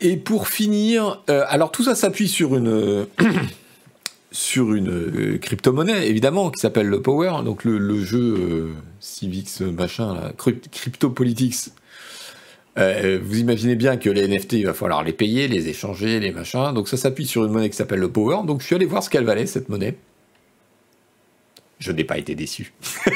[0.00, 3.06] Et pour finir, euh, alors tout ça s'appuie sur une
[4.30, 10.32] sur une euh, crypto-monnaie évidemment qui s'appelle le Power, donc le, jeu euh, Civics machin,
[10.36, 11.72] Crypto Politics.
[12.76, 16.72] vous imaginez bien que les NFT, il va falloir les payer, les échanger, les machins.
[16.74, 18.46] Donc ça s'appuie sur une monnaie qui s'appelle le Power.
[18.46, 19.96] Donc je suis allé voir ce qu'elle valait cette monnaie
[21.78, 22.72] je n'ai pas été déçu.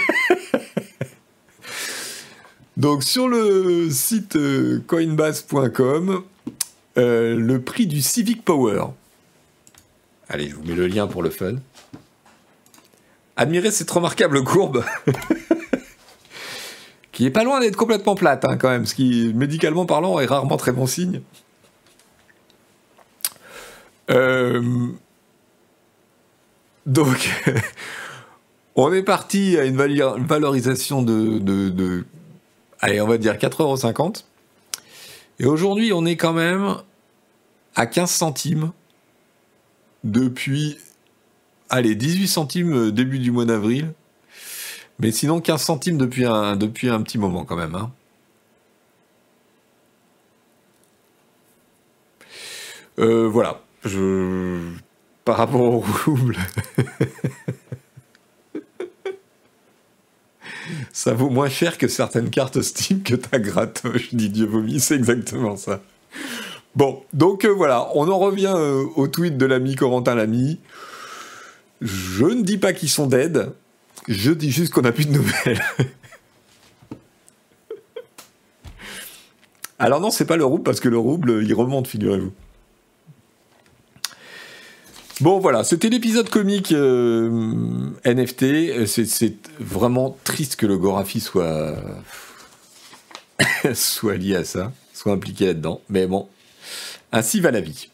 [2.76, 6.22] Donc sur le site euh, coinbase.com,
[6.98, 8.84] euh, le prix du Civic Power.
[10.28, 11.56] Allez, je vous mets le lien pour le fun.
[13.36, 14.84] Admirez cette remarquable courbe.
[17.12, 20.26] qui est pas loin d'être complètement plate hein, quand même, ce qui, médicalement parlant, est
[20.26, 21.20] rarement très bon signe.
[24.10, 24.88] Euh,
[26.86, 27.30] donc,
[28.74, 32.04] On est parti à une valorisation de,
[32.80, 34.24] allez, on va dire 4,50€.
[35.42, 36.76] Et aujourd'hui, on est quand même
[37.74, 38.70] à 15 centimes
[40.04, 40.78] depuis,
[41.68, 43.92] allez, 18 centimes euh, début du mois d'avril.
[45.00, 47.74] Mais sinon, 15 centimes depuis un, depuis un petit moment quand même.
[47.74, 47.90] Hein.
[53.00, 53.62] Euh, voilà.
[53.84, 54.60] Je...
[55.24, 56.36] Par rapport au rouble.
[60.92, 64.94] ça vaut moins cher que certaines cartes Steam que ta Je dis Dieu vomi, c'est
[64.94, 65.80] exactement ça.
[66.74, 70.58] Bon, donc euh, voilà, on en revient euh, au tweet de l'ami Corentin Lamy.
[71.80, 73.52] Je ne dis pas qu'ils sont dead,
[74.08, 75.60] je dis juste qu'on n'a plus de nouvelles.
[79.78, 82.32] Alors non, c'est pas le rouble, parce que le rouble, il remonte, figurez-vous.
[85.22, 87.30] Bon voilà, c'était l'épisode comique euh,
[88.04, 88.86] NFT.
[88.86, 91.76] C'est vraiment triste que le Gorafi soit
[93.72, 95.80] soit lié à ça, soit impliqué là-dedans.
[95.88, 96.28] Mais bon,
[97.12, 97.88] ainsi va la vie.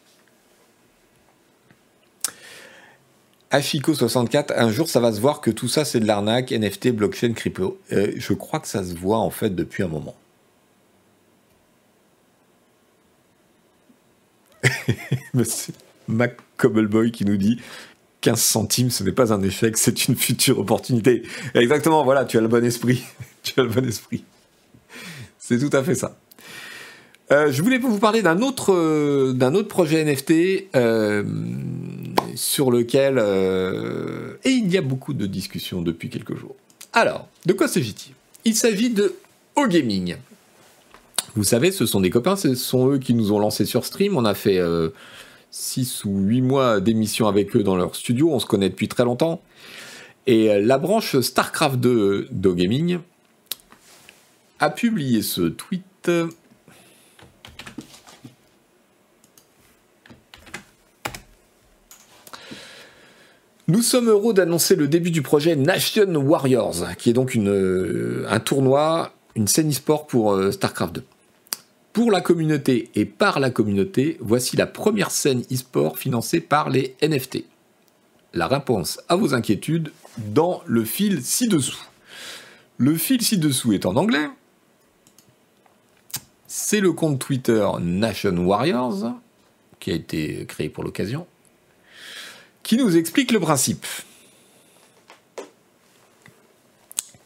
[3.51, 7.33] Ashiko64, un jour ça va se voir que tout ça c'est de l'arnaque, NFT, blockchain,
[7.33, 7.79] crypto.
[7.91, 10.15] Euh, je crois que ça se voit en fait depuis un moment.
[15.35, 15.75] Monsieur.
[16.09, 17.59] Mac Cobbleboy qui nous dit
[18.21, 21.23] 15 centimes, ce n'est pas un échec, c'est une future opportunité.
[21.53, 23.03] Exactement, voilà, tu as le bon esprit.
[23.43, 24.25] tu as le bon esprit.
[25.37, 26.17] C'est tout à fait ça.
[27.31, 31.23] Euh, je voulais vous parler d'un autre, euh, autre projet NFT euh,
[32.35, 33.19] sur lequel
[34.43, 36.55] et il y a beaucoup de discussions depuis quelques jours.
[36.91, 38.13] Alors, de quoi s'agit-il?
[38.45, 39.15] Il, s'agit de
[39.55, 40.15] O-Gaming.
[41.35, 44.17] Vous savez, ce sont des copains, ce sont eux qui nous ont lancé sur stream.
[44.17, 44.59] On a fait
[45.51, 49.03] 6 ou 8 mois d'émission avec eux dans leur studio, on se connaît depuis très
[49.03, 49.41] longtemps.
[50.27, 52.99] Et euh, la branche StarCraft 2 Gaming
[54.59, 56.11] a publié ce tweet.
[63.67, 68.25] Nous sommes heureux d'annoncer le début du projet Nation Warriors, qui est donc une, euh,
[68.27, 71.03] un tournoi, une scène e-sport pour euh, StarCraft 2.
[71.99, 76.95] Pour la communauté et par la communauté, voici la première scène e-sport financée par les
[77.01, 77.43] NFT.
[78.33, 81.83] La réponse à vos inquiétudes dans le fil ci-dessous.
[82.77, 84.29] Le fil ci-dessous est en anglais.
[86.47, 89.15] C'est le compte Twitter Nation Warriors,
[89.81, 91.27] qui a été créé pour l'occasion,
[92.63, 93.85] qui nous explique le principe.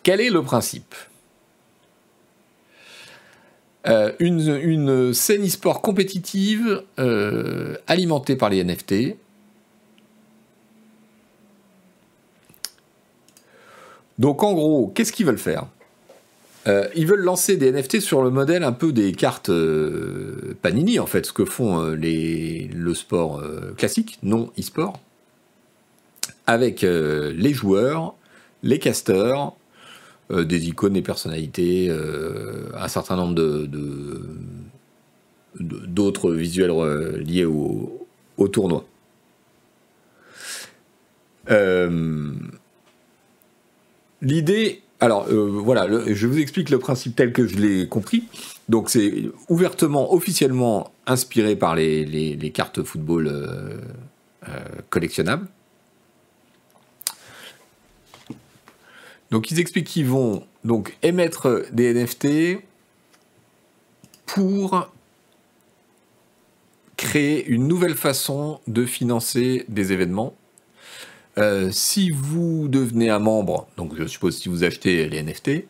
[0.02, 0.96] Quel est le principe?
[3.86, 9.18] Euh, une, scène e-sport compétitive euh, alimentée par les NFT.
[14.20, 15.66] Donc en gros, qu'est-ce qu'ils veulent faire?
[16.68, 19.52] Euh, Ils veulent lancer des NFT sur le modèle un peu des cartes
[20.62, 23.44] Panini, en fait, ce que font les, le sport
[23.76, 24.98] classique, non e-sport,
[26.48, 28.16] avec les joueurs,
[28.62, 29.52] les casters,
[30.32, 33.36] euh, des icônes, des personnalités, euh, un certain nombre
[35.60, 36.72] d'autres visuels
[37.20, 38.08] liés au,
[38.52, 38.86] tournoi.
[44.22, 48.24] L'idée, alors voilà, je vous explique le principe tel que je l'ai compris.
[48.70, 53.78] Donc c'est ouvertement, officiellement inspiré par les, cartes football euh,
[54.48, 54.60] euh,
[54.90, 55.48] collectionnables.
[59.34, 62.62] Donc ils expliquent qu'ils vont donc émettre des NFT
[64.28, 64.92] pour
[66.98, 70.36] créer une nouvelle façon de financer des événements.
[71.40, 75.66] Euh, si vous devenez un membre, donc je suppose si vous achetez les NFT,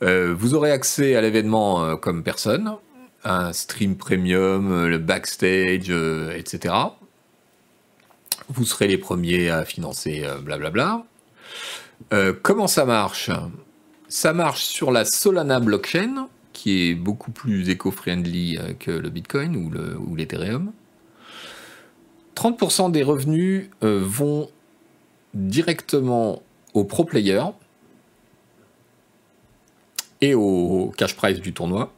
[0.00, 2.72] euh, vous aurez accès à l'événement euh, comme personne,
[3.22, 5.90] un stream premium, le backstage,
[6.34, 6.74] etc.
[8.48, 11.04] Vous serez les premiers à financer blablabla.
[12.42, 13.30] Comment ça marche?
[14.08, 20.14] Ça marche sur la Solana blockchain, qui est beaucoup plus éco-friendly que le Bitcoin ou
[20.14, 20.72] l'Ethereum.
[22.34, 24.48] 30% des revenus vont
[25.34, 26.42] directement
[26.74, 27.52] aux pro players,
[30.20, 31.92] et au cash price du tournoi.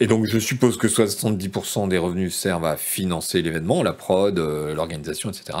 [0.00, 4.74] Et donc je suppose que 70% des revenus servent à financer l'événement, la prod, euh,
[4.74, 5.58] l'organisation, etc.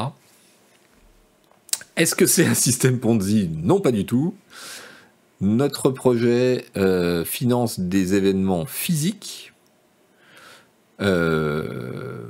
[1.96, 3.50] Est-ce que c'est un système Ponzi?
[3.54, 4.34] Non, pas du tout.
[5.40, 9.52] Notre projet euh, finance des événements physiques.
[11.00, 12.28] Euh,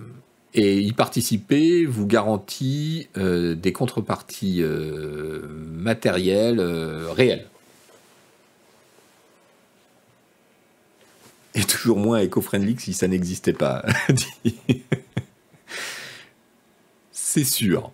[0.55, 7.49] et y participer vous garantit des contreparties matérielles réelles.
[11.55, 13.85] et toujours moins éco-friendly si ça n'existait pas.
[17.12, 17.93] C'est sûr.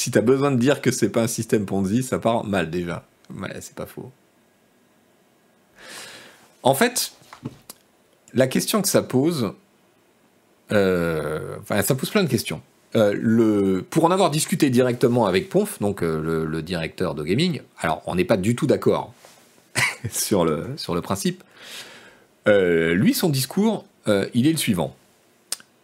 [0.00, 2.70] Si tu as besoin de dire que c'est pas un système Ponzi, ça part mal
[2.70, 3.04] déjà.
[3.36, 4.10] Ouais, c'est pas faux.
[6.62, 7.12] En fait,
[8.32, 9.52] la question que ça pose,
[10.72, 12.62] euh, enfin, ça pose plein de questions.
[12.96, 17.60] Euh, le, pour en avoir discuté directement avec Ponf, donc euh, le, directeur de gaming,
[17.78, 19.12] alors on n'est pas du tout d'accord
[20.10, 21.44] sur, le, sur le principe.
[22.46, 24.96] Lui, son discours, il est le suivant.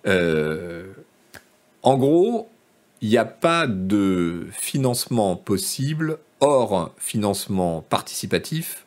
[0.07, 2.49] en gros,
[3.03, 8.86] il n'y a pas de financement possible hors financement participatif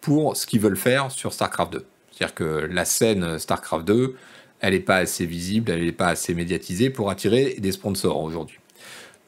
[0.00, 1.86] pour ce qu'ils veulent faire sur StarCraft 2.
[2.10, 4.16] C'est-à-dire que la scène StarCraft 2,
[4.60, 8.58] elle n'est pas assez visible, elle n'est pas assez médiatisée pour attirer des sponsors aujourd'hui.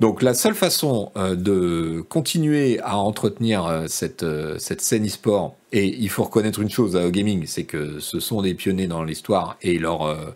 [0.00, 5.54] Donc la seule façon euh, de continuer à entretenir euh, cette, euh, cette scène e-sport,
[5.70, 9.04] et il faut reconnaître une chose à gaming, c'est que ce sont des pionniers dans
[9.04, 10.34] l'histoire et leur,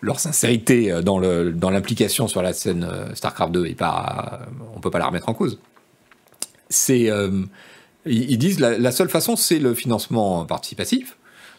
[0.00, 1.18] leur sincérité dans
[1.70, 4.40] l'implication sur la scène StarCraft 2, et pas,
[4.72, 5.58] on ne peut pas la remettre en cause.
[8.06, 11.16] Ils disent la, la seule façon, c'est le financement participatif.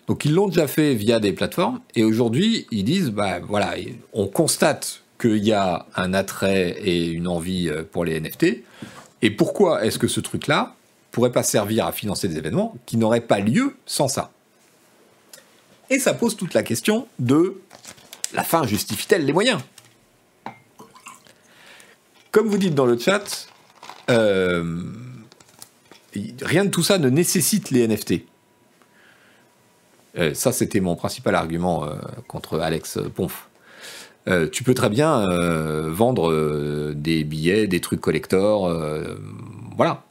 [0.08, 3.76] Donc ils l'ont déjà fait via des plateformes et aujourd'hui ils disent bah voilà,
[4.14, 8.64] on constate qu'il y a un attrait et une envie euh, pour les NFT.
[9.22, 10.76] Et pourquoi est-ce que ce truc-là
[11.12, 14.32] pourrait pas servir à financer des événements qui n'auraient pas lieu sans ça?
[15.90, 17.62] Et ça pose toute la question de
[18.34, 19.62] la fin justifie-t-elle les moyens?
[22.32, 23.48] Comme vous dites dans le chat,
[24.10, 24.84] euh,
[26.42, 28.26] rien de tout ça ne nécessite les NFT.
[30.18, 31.96] Euh, ça, c'était mon principal argument euh,
[32.28, 33.50] contre Alex Ponf.
[34.52, 35.24] Tu peux très bien
[35.88, 38.70] vendre des billets, des trucs collector,
[39.78, 40.04] voilà.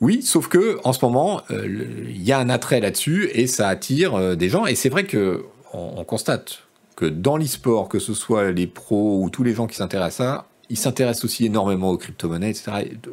[0.00, 4.36] Oui, sauf que en ce moment, il y a un attrait là-dessus et ça attire
[4.36, 4.66] des gens.
[4.66, 6.65] Et c'est vrai que on, constate
[6.96, 10.38] que dans l'e-sport, que ce soit les pros ou tous les gens qui s'intéressent à
[10.38, 12.72] ça, ils s'intéressent aussi énormément aux crypto-monnaies, etc.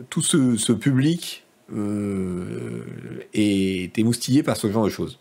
[0.10, 1.46] tout ce, public
[3.34, 5.20] est émoustillé par ce genre de choses.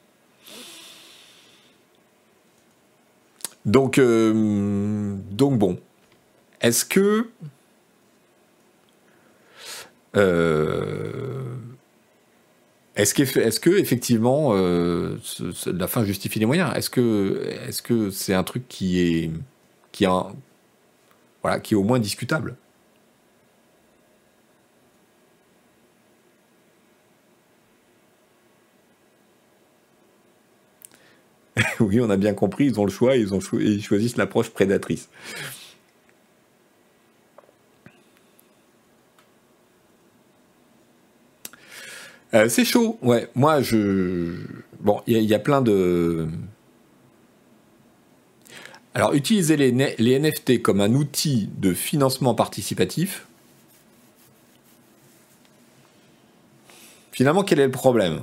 [3.65, 4.33] Donc, euh,
[5.33, 5.79] bon.
[6.61, 7.29] Est-ce que.
[10.17, 11.57] Euh,
[12.97, 15.17] est-ce que, est que, effectivement, euh,
[15.67, 16.73] la fin justifie les moyens?
[16.77, 19.31] Est-ce que c'est -ce un truc qui est,
[19.93, 20.05] qui,
[21.43, 22.57] voilà, qui est au moins discutable?
[31.81, 35.09] Oui, on a bien compris, ils ont le choix, ils, ont ils choisissent l'approche prédatrice.
[42.35, 43.29] Euh, c'est chaud, ouais.
[43.35, 44.35] Moi, je.
[44.81, 46.29] Bon, il y, a plein de.
[48.95, 53.27] Alors, utiliser les, NFT comme un outil de financement participatif.
[57.13, 58.23] Finalement, quel est le problème?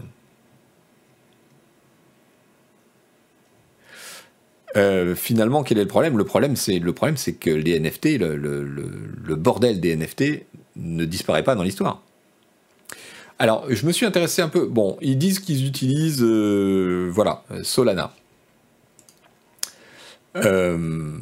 [4.76, 6.18] Euh, finalement, quel est le problème?
[6.18, 10.46] Le problème, c'est le problème, c'est que les NFT, le, bordel des NFT,
[10.76, 12.04] ne disparaît pas dans l'histoire.
[13.42, 14.66] Alors, je me suis intéressé un peu.
[14.66, 18.12] Bon, ils disent qu'ils utilisent, euh, voilà, Solana.
[20.36, 21.18] Euh,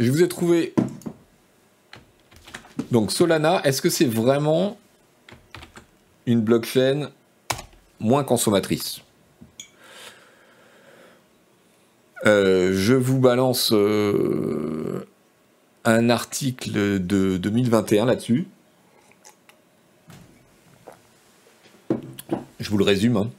[0.00, 0.74] je vous ai trouvé.
[2.90, 4.76] Donc, Solana, est-ce que c'est vraiment
[6.26, 7.10] une blockchain
[8.00, 9.02] moins consommatrice?
[12.24, 13.72] Euh, je vous balance
[15.84, 18.48] un article de 2021 là-dessus.
[22.66, 23.16] Je vous le résume.
[23.16, 23.30] Hein.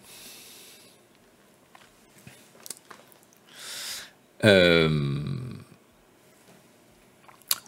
[4.46, 4.90] Euh,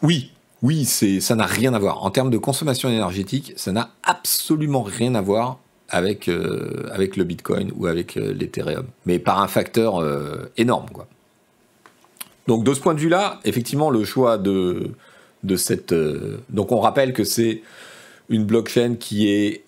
[0.02, 0.30] oui,
[0.62, 2.02] oui, ça n'a rien à voir.
[2.02, 5.58] En termes de consommation énergétique, ça n'a absolument rien à voir
[5.90, 10.02] avec, euh, avec le Bitcoin ou avec euh, l'Ethereum, mais par un facteur
[10.56, 10.88] énorme.
[10.94, 11.08] Quoi.
[12.46, 14.92] Donc de ce point de vue-là, effectivement, le choix de,
[15.42, 15.94] de cette...
[16.48, 17.60] donc on rappelle que c'est
[18.30, 19.66] une blockchain qui est...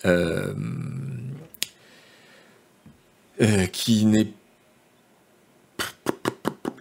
[3.71, 4.27] qui n'est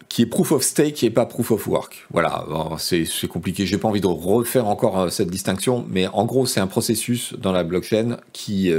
[0.09, 2.07] qui est proof of stake et pas proof of work.
[2.11, 2.47] Voilà,
[2.79, 3.65] c'est compliqué.
[3.65, 7.53] J'ai pas envie de refaire encore cette distinction, mais en gros, c'est un processus dans
[7.53, 8.71] la blockchain qui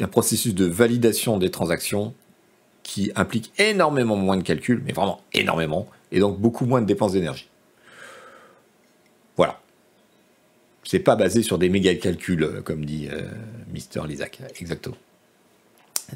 [0.00, 2.14] un processus de validation des transactions
[2.82, 7.12] qui implique énormément moins de calculs, mais vraiment énormément, et donc beaucoup moins de dépenses
[7.12, 7.48] d'énergie.
[9.36, 9.60] Voilà.
[10.84, 13.28] C'est pas basé sur des méga calculs, euh, comme dit euh,
[13.72, 14.40] Mister Lisac.
[14.58, 14.96] Exactement.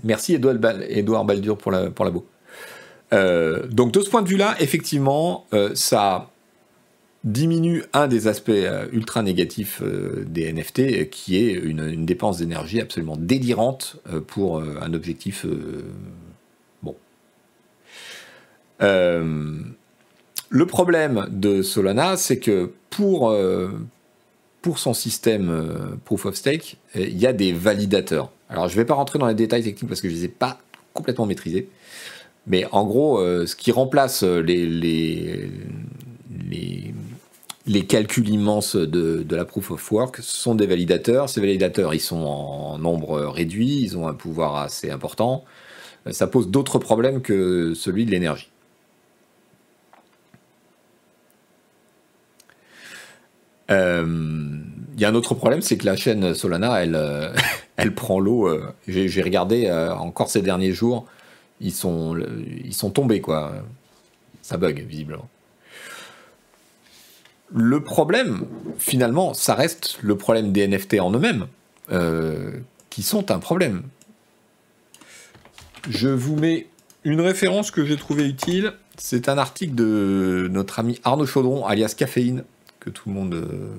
[0.03, 2.11] Merci Edouard, Baldur pour la, pour.
[3.13, 6.31] Euh, donc de ce point de vue-là, effectivement, ça
[7.25, 12.81] diminue un des aspects euh, ultra négatifs euh, des NFT, qui est une, dépense d'énergie
[12.81, 15.47] absolument délirante euh, pour un objectif
[16.83, 16.95] bon.
[18.81, 23.35] le problème de Solana, c'est que pour,
[24.61, 28.31] pour son système Proof of Stake, il y a des validateurs.
[28.55, 30.25] Alors je ne vais pas rentrer dans les détails techniques parce que je ne les
[30.27, 30.59] ai pas
[30.93, 31.69] complètement maîtrisés.
[32.47, 35.51] Mais en gros, ce qui remplace les, les,
[37.67, 41.29] les calculs immenses de, la proof of work sont des validateurs.
[41.29, 45.45] Ces validateurs, ils sont en nombre réduit, ils ont un pouvoir assez important.
[46.11, 48.51] Ça pose d'autres problèmes que celui de l'énergie.
[53.71, 54.05] Euh,
[54.95, 57.33] il y a un autre problème, c'est que la chaîne Solana, elle, euh,
[57.85, 58.49] elle prend l'eau.
[58.49, 61.07] Euh, j'ai regardé encore ces derniers jours,
[61.61, 62.17] ils sont,
[62.65, 63.53] ils sont tombés, quoi.
[64.43, 65.29] Ça bug, visiblement.
[67.53, 68.47] Le problème,
[68.79, 71.47] finalement, ça reste le problème des NFT en eux-mêmes,
[71.93, 72.59] euh,
[72.91, 73.83] qui sont un problème.
[75.89, 76.67] Je vous mets
[77.05, 78.73] une référence que j'ai trouvée utile.
[78.97, 82.45] C'est un article de notre ami Arnaud Chaudron, alias Caféine,
[82.81, 83.75] que tout le monde, euh,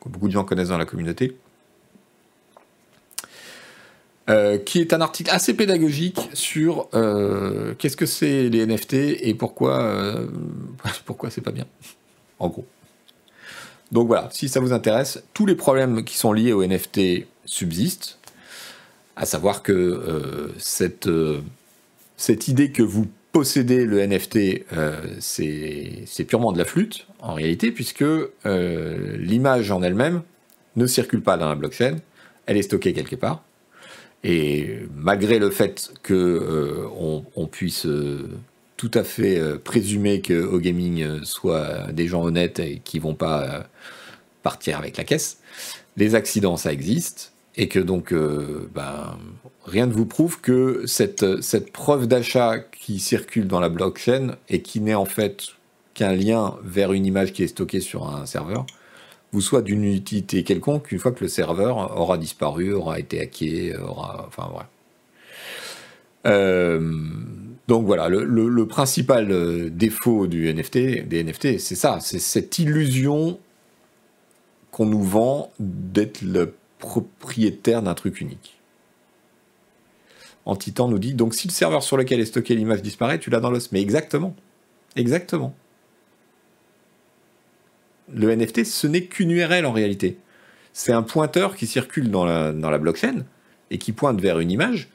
[0.00, 1.36] que beaucoup de gens connaissent dans la communauté.
[4.28, 6.88] Euh, qui est un article assez pédagogique sur
[7.78, 10.16] qu'est-ce que c'est les NFT et pourquoi
[11.04, 11.66] pourquoi c'est pas bien,
[12.40, 12.66] en gros.
[13.92, 18.18] Donc voilà, si ça vous intéresse, tous les problèmes qui sont liés au NFT subsistent,
[19.16, 21.40] à savoir que euh, cette, euh,
[22.16, 27.70] cette idée que vous possédez le NFT, euh, c'est purement de la flûte, en réalité,
[27.70, 28.04] puisque
[28.44, 30.22] l'image en elle-même
[30.76, 31.96] ne circule pas dans la blockchain,
[32.46, 33.42] elle est stockée quelque part.
[34.24, 37.86] Et malgré le fait qu'on on puisse
[38.76, 43.68] tout à fait présumer que au gaming soit des gens honnêtes et qui vont pas
[44.46, 45.38] partir avec la caisse.
[45.96, 49.18] Les accidents, ça existe, et que donc, euh, ben,
[49.64, 54.80] rien ne vous prouve que cette preuve d'achat qui circule dans la blockchain et qui
[54.80, 55.48] n'est en fait
[55.94, 58.66] qu'un lien vers une image qui est stockée sur un serveur,
[59.36, 63.76] vous soit d'une utilité quelconque une fois que le serveur aura disparu, aura été hacké,
[63.76, 64.24] aura.
[64.26, 64.70] Enfin, voilà.
[66.24, 67.02] Euh,
[67.68, 73.38] donc voilà, le, principal euh, défaut du NFT, des NFT, c'est ça, c'est cette illusion
[74.70, 78.58] qu'on nous vend d'être le propriétaire d'un truc unique.
[80.46, 83.40] Antitan nous dit donc si le serveur sur lequel est stocké l'image disparaît, tu l'as
[83.40, 83.70] dans l'os.
[83.72, 84.34] Mais exactement.
[84.96, 85.54] Exactement.
[88.12, 90.18] Le NFT, ce n'est qu'une URL en réalité.
[90.72, 93.24] C'est un pointeur qui circule dans la, blockchain
[93.70, 94.90] et qui pointe vers une image.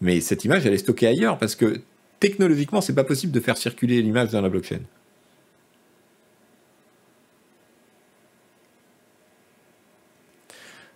[0.00, 1.80] Mais cette image, elle est stockée ailleurs parce que
[2.20, 4.80] technologiquement, c'est pas possible de faire circuler l'image dans la blockchain.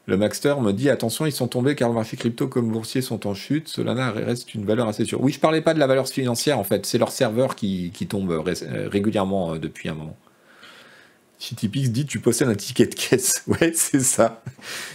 [0.07, 3.27] Le Maxter me dit attention, ils sont tombés car le marché crypto comme boursier sont
[3.27, 3.69] en chute.
[3.69, 5.21] Solana reste une valeur assez sûre.
[5.21, 8.31] Oui, je parlais pas de la valeur financière en fait, c'est leur serveur qui, tombe
[8.91, 10.17] régulièrement euh, depuis un moment.
[11.43, 13.43] Chitipix dit tu possèdes un ticket de caisse.
[13.49, 14.45] Ouais, c'est ça.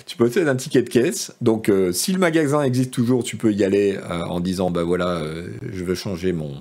[0.05, 1.33] Tu possèdes un ticket de caisse.
[1.41, 5.21] Donc, euh, si le magasin existe toujours, tu peux y aller en disant bah voilà,
[5.61, 6.55] je veux changer mon,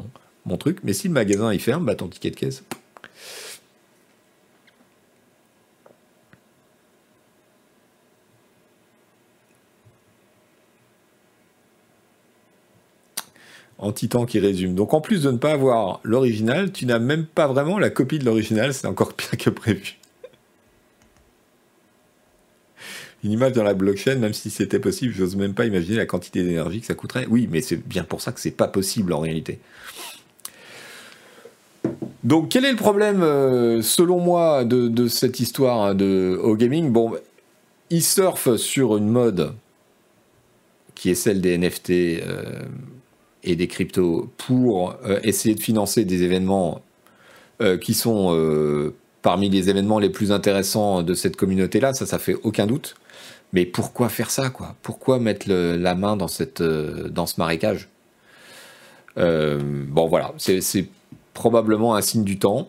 [0.45, 0.79] mon truc.
[0.83, 2.65] Mais si le magasin il ferme, bah ton ticket de caisse,
[13.93, 14.75] titan qui résume.
[14.75, 18.19] Donc en plus de ne pas avoir l'original, tu n'as même pas vraiment la copie
[18.19, 19.99] de l'original, c'est encore pire que prévu.
[23.25, 26.43] Une image dans la blockchain, même si c'était possible, j'ose même pas imaginer la quantité
[26.43, 27.27] d'énergie que ça coûterait.
[27.29, 29.59] Oui, mais c'est bien pour ça que c'est pas possible en réalité.
[32.23, 36.91] Donc quel est le problème, euh, selon moi, de, cette histoire hein, de au gaming
[36.91, 37.15] Bon,
[37.91, 39.55] ils surfent sur une mode
[40.95, 41.91] qui est celle des NFT.
[41.91, 42.63] Euh,
[43.47, 46.83] et des cryptos pour euh, essayer de financer des événements
[47.63, 52.19] euh, qui sont euh, parmi les événements les plus intéressants de cette communauté-là, ça, ça
[52.19, 52.97] fait aucun doute.
[53.53, 54.75] Mais pourquoi faire ça, quoi?
[54.83, 57.89] Pourquoi mettre la main dans, cette, dans ce marécage?
[59.17, 60.89] Bon, voilà, c'est
[61.33, 62.67] probablement un signe du temps.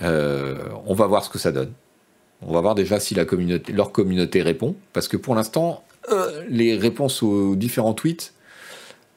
[0.00, 1.72] on va voir ce que ça donne.
[2.40, 5.84] On va voir déjà si la communauté, leur communauté répond, parce que pour l'instant,
[6.48, 8.32] les réponses aux différents tweets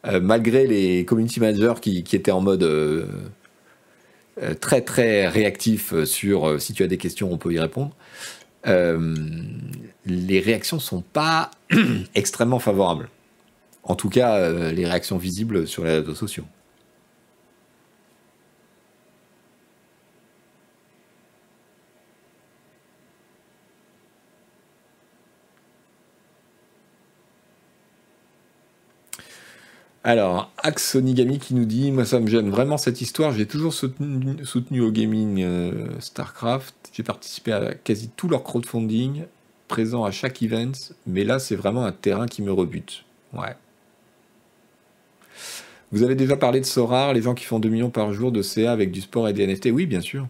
[0.05, 3.05] euh, malgré les community managers qui, étaient en mode euh,
[4.41, 7.95] euh, très très réactif sur si tu as des questions, on peut y répondre.
[8.65, 11.51] les réactions sont pas
[12.15, 13.09] extrêmement favorables.
[13.83, 16.45] En tout cas, les réactions visibles sur les réseaux sociaux.
[30.05, 33.31] Alors, Axe Onigami qui nous dit Moi, ça me gêne vraiment cette histoire.
[33.31, 36.75] J'ai toujours soutenu, au gaming euh, StarCraft.
[36.91, 39.23] J'ai participé à quasi tout leur crowdfunding,
[39.69, 40.73] présent à chaque event.
[41.07, 43.05] Mais là, c'est vraiment un terrain qui me rebute.
[43.31, 43.55] Ouais.
[45.93, 48.41] Vous avez déjà parlé de Sorar, les gens qui font 2 millions par jour de
[48.41, 50.27] CA avec du sport et des NFT Oui, bien sûr.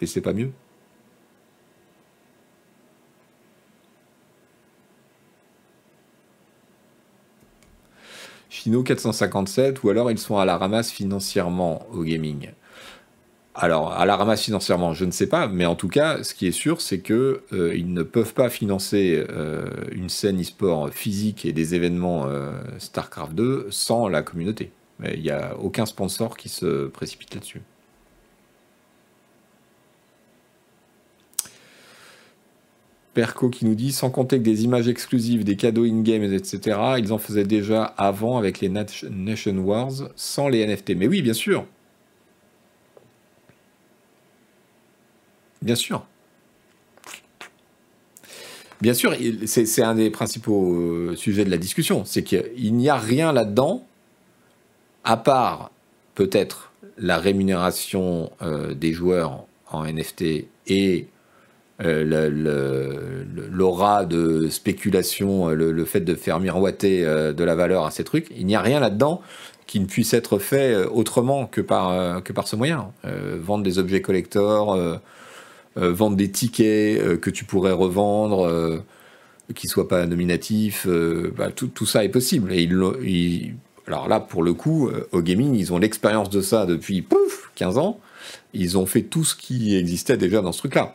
[0.00, 0.50] Mais c'est pas mieux.
[8.56, 12.48] Chino 457, ou alors ils sont à la ramasse financièrement au gaming.
[13.54, 16.46] Alors, à la ramasse financièrement, je ne sais pas, mais en tout cas, ce qui
[16.46, 17.14] est sûr, c'est qu'ils
[17.52, 23.34] euh, ne peuvent pas financer euh, une scène e-sport physique et des événements euh, StarCraft
[23.34, 24.72] 2 sans la communauté.
[25.04, 27.60] Il n'y a aucun sponsor qui se précipite là-dessus.
[33.16, 36.78] Perco qui nous dit sans compter que des images exclusives, des cadeaux in-game, etc.
[36.98, 40.90] Ils en faisaient déjà avant avec les Nation Wars sans les NFT.
[40.96, 41.64] Mais oui, bien sûr.
[45.62, 46.06] Bien sûr.
[48.82, 49.16] Bien sûr,
[49.46, 52.04] c'est un des principaux euh, sujets de la discussion.
[52.04, 53.86] C'est qu'il n'y a rien là-dedans,
[55.04, 55.70] à part
[56.14, 61.08] peut-être la rémunération euh, des joueurs en NFT et
[63.50, 68.04] l'aura de spéculation, euh, le, fait de faire miroiter euh, de la valeur à ces
[68.04, 69.20] trucs, il n'y a rien là-dedans
[69.66, 72.92] qui ne puisse être fait autrement que par, que par ce moyen.
[73.02, 74.78] vendre des objets collectors,
[75.74, 78.80] vendre des tickets que tu pourrais revendre,
[79.56, 80.86] qui ne soient pas nominatifs,
[81.36, 82.52] bah, tout, tout, ça est possible.
[82.52, 83.54] Et
[83.88, 87.76] alors là, pour le coup, au gaming, ils ont l'expérience de ça depuis pouf, 15
[87.76, 87.98] ans.
[88.54, 90.94] Ils ont fait tout ce qui existait déjà dans ce truc-là.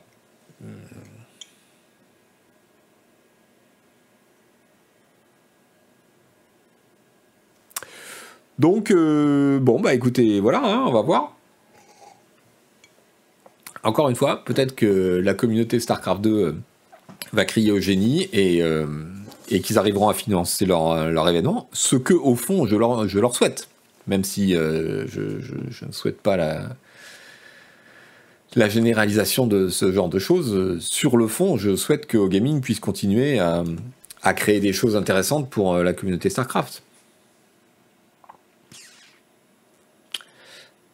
[8.62, 11.36] Donc, euh, bon, bah écoutez, voilà, hein, on va voir.
[13.82, 16.52] Encore une fois, peut-être que la communauté StarCraft 2 euh,
[17.34, 18.86] va crier au génie et, euh,
[19.48, 23.68] qu'ils arriveront à financer leur, événement, ce que, au fond, je leur, souhaite.
[24.06, 26.70] Même si je, ne souhaite pas la,
[28.56, 30.80] la généralisation de ce genre de choses.
[30.80, 33.64] Sur le fond, je souhaite que Gaming puisse continuer à,
[34.34, 36.84] créer des choses intéressantes pour la communauté StarCraft.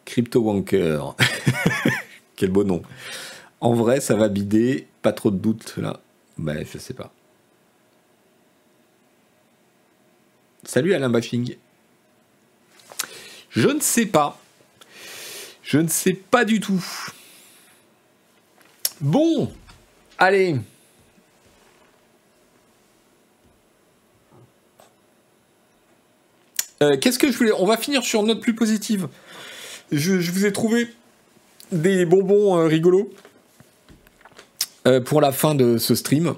[0.04, 1.14] Crypto Wanker.
[2.36, 2.82] Quel beau nom.
[3.60, 6.00] En vrai, ça va bider, pas trop de doute là.
[6.38, 7.12] Ben, je sais pas.
[10.62, 11.56] Salut Alain Bashing.
[13.50, 14.40] Je ne sais pas.
[15.62, 16.84] Je ne sais pas du tout.
[19.00, 19.52] Bon,
[20.18, 20.56] allez.
[26.82, 29.08] Euh, qu'est-ce que je voulais On va finir sur une note plus positive.
[29.92, 30.88] Je, vous ai trouvé
[31.70, 33.12] des bonbons euh, rigolos
[34.86, 36.34] euh, pour la fin de ce stream.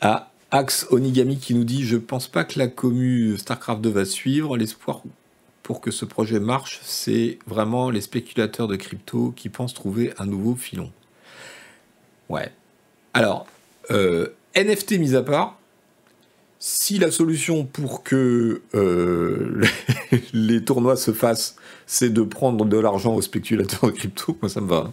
[0.00, 4.04] Ah, Axe Onigami qui nous dit Je pense pas que la commu StarCraft 2 va
[4.04, 4.56] suivre.
[4.56, 5.02] L'espoir
[5.62, 10.26] pour que ce projet marche, c'est vraiment les spéculateurs de crypto qui pensent trouver un
[10.26, 10.90] nouveau filon.
[12.28, 12.52] Ouais.
[13.14, 13.46] Alors,
[14.54, 15.58] NFT mis à part,
[16.58, 19.64] si la solution pour que euh,
[20.32, 21.56] les tournois se fassent,
[21.86, 24.92] c'est de prendre de l'argent aux spéculateurs de crypto, moi ça me va.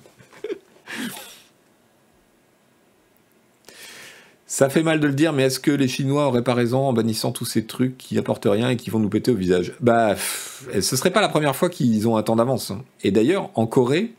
[4.58, 6.92] Ça fait mal de le dire, mais est-ce que les Chinois auraient pas raison en
[6.92, 9.74] bannissant tous ces trucs qui apportent rien et qui vont nous péter au visage?
[9.82, 12.72] Bah, ce serait pas la première fois qu'ils ont un temps d'avance.
[12.72, 12.84] Hein.
[13.04, 14.14] Et d'ailleurs, en Corée,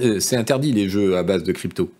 [0.00, 1.92] euh, c'est interdit les jeux à base de crypto.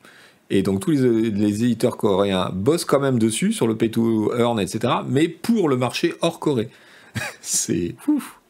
[0.48, 4.59] Et donc tous les, éditeurs coréens bossent quand même dessus, sur le pay to earn,
[4.59, 4.94] etc.
[5.06, 6.70] Mais pour le marché hors Corée.
[7.42, 8.40] c'est ouf.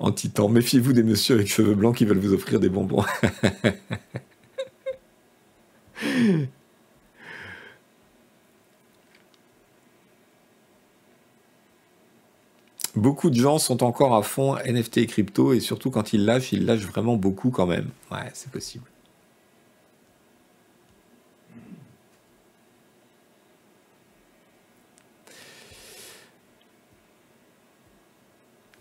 [0.00, 3.04] En titan, méfiez-vous des messieurs avec cheveux blancs qui veulent vous offrir des bonbons.
[12.94, 16.52] Beaucoup de gens sont encore à fond NFT et crypto, et surtout quand ils lâchent,
[16.52, 17.88] ils lâchent vraiment beaucoup quand même.
[18.10, 18.84] Ouais, c'est possible.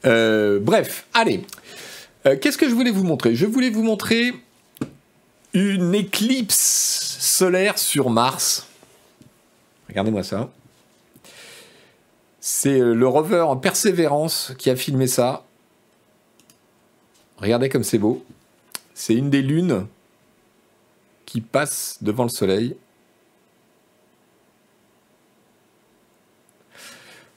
[0.06, 1.46] Euh, bref, allez.
[2.26, 3.36] Euh, qu'est-ce que je voulais vous montrer?
[3.36, 4.34] Je voulais vous montrer
[5.54, 8.68] une éclipse solaire sur Mars.
[9.88, 10.50] Regardez-moi ça.
[12.44, 15.46] C'est euh, le rover en Persévérance qui a filmé ça.
[17.38, 18.26] Regardez comme c'est beau.
[18.96, 19.86] C'est une des lunes
[21.26, 22.76] qui passe devant le Soleil.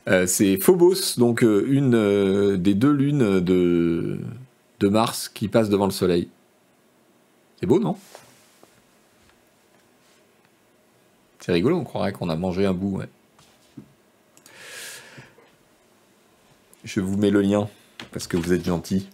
[0.09, 4.19] Euh, c'est Phobos, donc euh, une des deux lunes de,
[4.81, 6.29] de Mars qui passe devant le Soleil.
[7.61, 7.97] C'est beau, non?
[11.41, 13.03] C'est rigolo, on croirait qu'on a mangé un bout.
[16.85, 17.69] Je vous mets le lien,
[18.13, 19.09] parce que vous êtes gentil.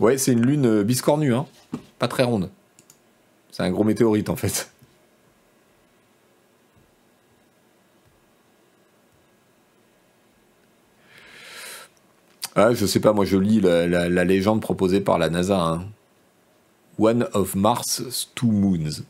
[0.00, 1.46] Ouais, c'est une lune biscornue, hein.
[1.98, 2.50] pas très ronde.
[3.50, 4.70] C'est un gros météorite en fait.
[12.54, 15.58] Ah, je sais pas, moi je lis la, légende proposée par la NASA.
[15.58, 15.86] Hein.
[16.98, 19.04] One of Mars' two moons.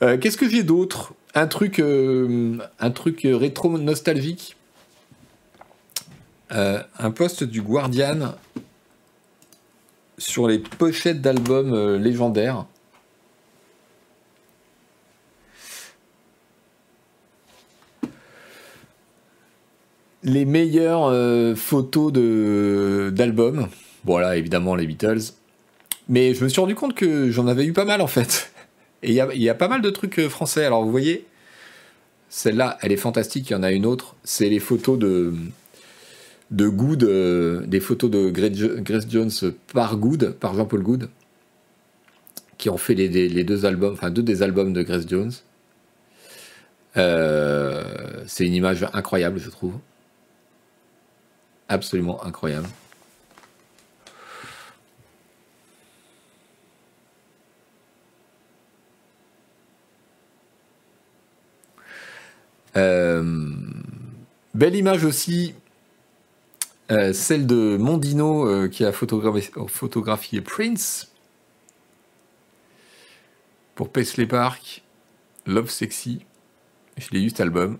[0.00, 1.12] Euh, qu'est-ce que j'ai d'autre?
[1.34, 4.56] Un truc, euh, un truc rétro nostalgique.
[6.52, 8.34] Euh, un post du Guardian
[10.16, 12.64] sur les pochettes d'albums légendaires.
[20.28, 23.68] les meilleures euh, photos d'albums.
[24.04, 25.32] Voilà, évidemment les Beatles.
[26.08, 28.52] Mais je me suis rendu compte que j'en avais eu pas mal en fait.
[29.02, 30.64] Et il y, a, pas mal de trucs euh, français.
[30.64, 31.26] Alors vous voyez,
[32.28, 33.50] celle-là, elle est fantastique.
[33.50, 34.16] Il y en a une autre.
[34.24, 35.34] C'est les photos de,
[36.50, 39.30] de Good, euh, des photos de Grace Jones
[39.72, 41.08] par Good, par Jean-Paul Good,
[42.58, 45.32] qui ont fait les, deux albums, enfin deux des albums de Grace Jones.
[46.94, 49.74] c'est une image incroyable, je trouve
[51.68, 52.68] absolument incroyable.
[62.74, 65.54] Belle image aussi,
[66.90, 71.12] euh, celle de Mondino euh, qui a photographié, Prince
[73.74, 74.82] pour Paisley Park,
[75.46, 76.24] Love Sexy.
[76.96, 77.78] Je l'ai eu cet album.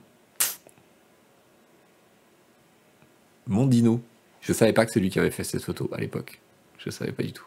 [3.47, 4.03] Mondino.
[4.43, 6.41] Je savais pas que c'est lui qui avait fait cette photo à l'époque.
[6.79, 7.47] Je savais pas du tout.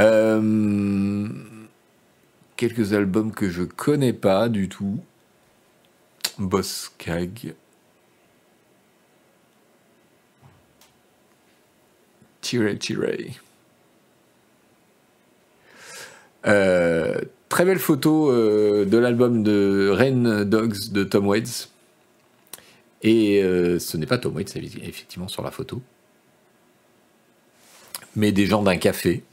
[0.00, 1.28] Euh,
[2.62, 5.00] quelques albums que je connais pas du tout.
[6.38, 7.54] Boss Kag.
[12.40, 13.40] Tire Tire.
[16.46, 21.68] Euh, très belle photo euh, de l'album de Rain Dogs de Tom Waits.
[23.02, 25.82] Et euh, ce n'est pas Tom Waits, effectivement, sur la photo,
[28.14, 29.24] mais des gens d'un café.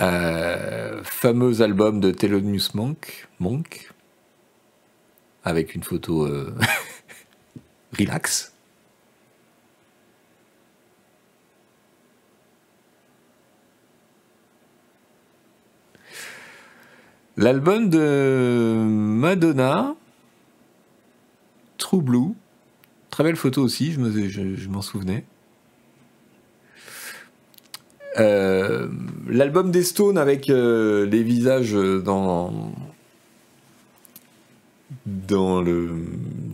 [0.00, 3.92] Euh, fameux album de Thelonious Monk, Monk,
[5.44, 6.52] avec une photo euh,
[7.98, 8.52] relax.
[17.36, 19.94] L'album de Madonna,
[21.78, 22.34] True Blue,
[23.10, 25.24] très belle photo aussi, je m'en souvenais.
[28.18, 28.88] Euh,
[29.28, 32.72] L'album des Stones avec euh, les visages dans
[35.06, 35.90] dans le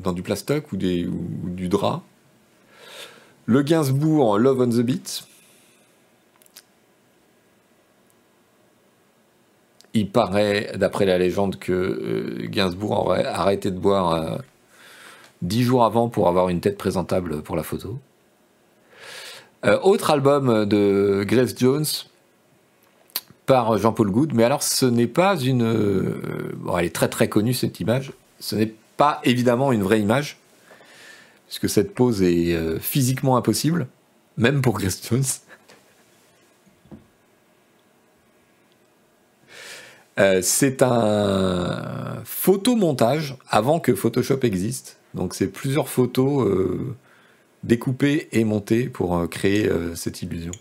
[0.02, 2.02] dans du plastoc ou des ou du drap.
[3.46, 5.24] Le Gainsbourg Love on the Beat.
[9.92, 14.38] Il paraît, d'après la légende, que euh, Gainsbourg aurait arrêté de boire
[15.42, 17.98] dix jours avant pour avoir une tête présentable pour la photo.
[19.64, 21.84] Euh, autre album de Grace Jones
[23.44, 25.62] par Jean-Paul Goud, mais alors ce n'est pas une...
[25.62, 26.14] euh,
[26.56, 28.12] bon, elle est très très connue cette image.
[28.38, 30.38] Ce n'est pas évidemment une vraie image,
[31.46, 33.86] puisque cette pose est euh, physiquement impossible,
[34.38, 35.24] même pour Grace Jones.
[40.42, 44.98] C'est un photomontage avant que Photoshop existe.
[45.14, 46.46] Donc c'est plusieurs photos
[47.62, 50.52] découpées et montées pour euh, créer euh, cette illusion.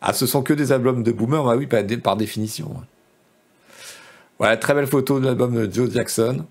[0.00, 2.74] Ah, ce sont que des albums de Boomer Bah oui, par, dé- par définition.
[4.38, 6.44] Voilà, très belle photo de l'album de Joe Jackson.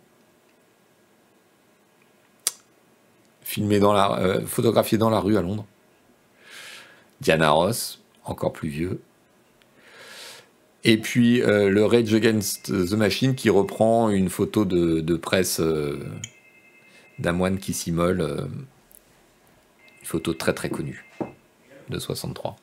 [3.44, 5.66] Filmé dans la, euh, photographié dans la rue à Londres.
[7.22, 9.00] Diana Ross, encore plus vieux.
[10.84, 15.62] Et puis euh, le Rage Against the Machine qui reprend une photo de, presse
[17.20, 18.50] d'un moine qui s'immole.
[20.04, 21.06] Photo très très connue
[21.90, 22.56] de 63.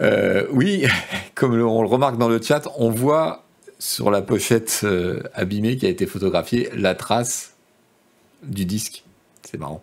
[0.00, 0.86] Euh, oui,
[1.34, 3.44] comme on le remarque dans le chat, on voit
[3.78, 7.54] sur la pochette euh, abîmée qui a été photographiée la trace
[8.42, 9.04] du disque.
[9.42, 9.82] C'est marrant.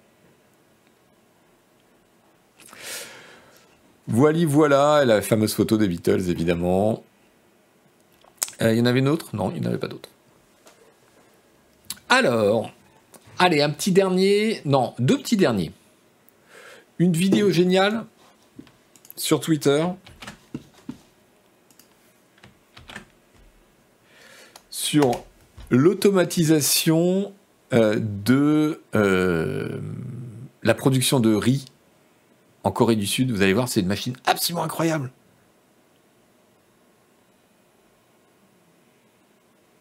[4.08, 7.04] Voilà, voilà, la fameuse photo des Beatles, évidemment.
[8.62, 9.36] Euh, Il y en avait une autre?
[9.36, 10.10] Non, il n'y en avait pas d'autre.
[12.10, 12.72] Alors,
[13.38, 14.62] allez, un petit dernier.
[14.66, 15.72] Non, deux petits derniers.
[17.00, 18.06] Une vidéo géniale
[19.16, 19.86] sur Twitter.
[24.70, 25.24] Sur
[25.70, 27.34] l'automatisation
[27.74, 29.80] euh, de euh,
[30.64, 31.66] la production de riz
[32.64, 33.32] en Corée du Sud.
[33.32, 35.12] Vous allez voir, c'est une machine absolument incroyable.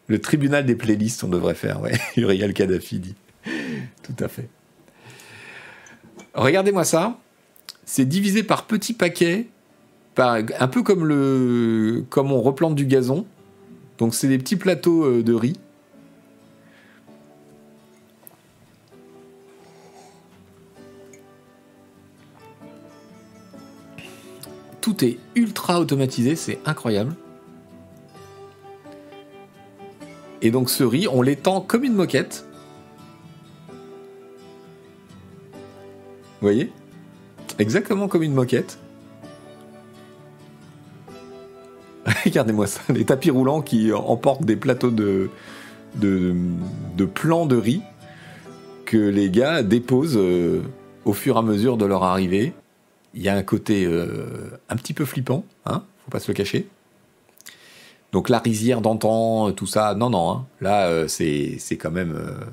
[0.07, 1.93] Le tribunal des playlists, on devrait faire, ouais.
[2.17, 3.15] Uriel Kadhafi dit.
[4.03, 4.49] Tout à fait.
[6.33, 7.19] Regardez-moi ça.
[7.85, 9.47] C'est divisé par petits paquets,
[10.17, 13.25] un peu comme on replante du gazon.
[13.97, 15.59] Donc c'est des petits plateaux euh, de riz.
[24.81, 27.15] Tout est ultra automatisé, c'est incroyable.
[30.41, 32.45] Et donc ce riz, on l'étend comme une moquette.
[36.39, 36.71] Vous voyez?
[37.59, 38.77] Exactement comme une moquette.
[42.25, 45.29] Regardez-moi ça, les tapis roulants qui emportent des plateaux de,
[45.95, 46.35] de,
[46.95, 47.81] de plans de riz
[48.85, 50.61] que les gars déposent euh,
[51.05, 52.53] au fur et à mesure de leur arrivée.
[53.13, 54.27] Il y a un côté euh,
[54.69, 56.67] un petit peu flippant, hein, faut pas se le cacher.
[58.11, 60.45] Donc la rizière d'antan, tout ça, non, non, hein.
[60.61, 62.15] là euh, c'est quand même...
[62.15, 62.45] euh,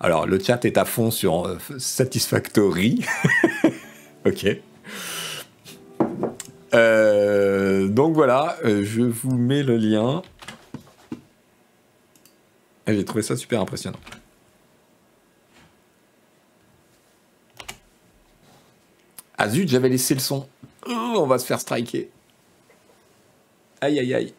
[0.00, 3.04] Alors le chat est à fond sur euh, Satisfactory.
[4.26, 4.46] ok.
[6.74, 10.22] Euh, donc voilà, euh, je vous mets le lien.
[12.86, 13.98] Et J'ai trouvé ça super impressionnant.
[19.36, 20.48] Ah zut, j'avais laissé le son.
[20.88, 22.10] Oh, on va se faire striker.
[23.82, 24.34] Aïe aïe aïe.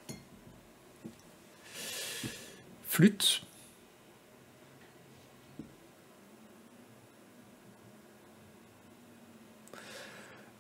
[2.88, 3.42] Flûte.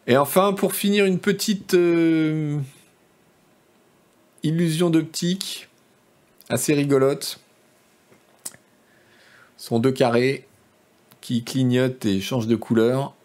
[0.05, 2.59] Et enfin, pour finir, une petite euh,
[4.43, 5.69] illusion d'optique
[6.49, 7.39] assez rigolote.
[9.55, 10.45] Ce sont deux carrés
[11.21, 13.15] qui clignotent et changent de couleur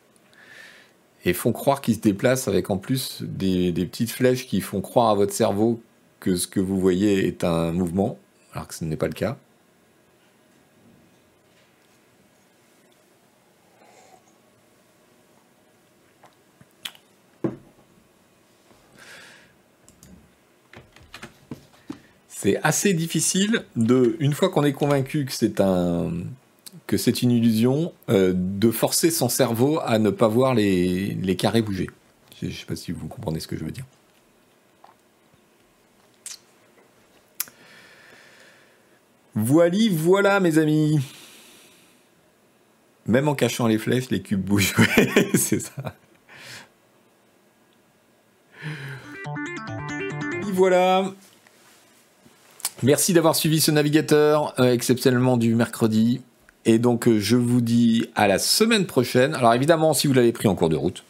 [1.25, 5.11] et font croire qu'ils se déplacent avec en plus des, petites flèches qui font croire
[5.11, 5.81] à votre cerveau
[6.21, 8.19] que ce que vous voyez est un mouvement,
[8.53, 9.37] alors que ce n'est pas le cas.
[22.29, 26.13] C'est assez difficile de, une fois qu'on est convaincu que c'est un
[26.89, 31.61] que c'est une illusion euh, de forcer son cerveau à ne pas voir les, carrés
[31.61, 31.91] bouger.
[32.41, 33.85] Je ne sais pas si vous comprenez ce que je veux dire.
[39.35, 40.99] Voilà, voilà mes amis.
[43.07, 44.75] Même en cachant les flèches, les cubes bougent.
[45.35, 45.95] c'est ça.
[50.53, 51.13] Voilà.
[52.83, 56.23] Merci d'avoir suivi ce navigateur euh, exceptionnellement du mercredi.
[56.65, 59.35] Et donc, euh, je vous dis à la semaine prochaine.
[59.35, 61.05] Alors, évidemment, si vous l'avez pris en cours de route,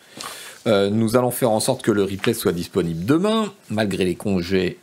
[0.66, 4.78] euh, nous allons faire en sorte que le replay soit disponible demain, malgré les congés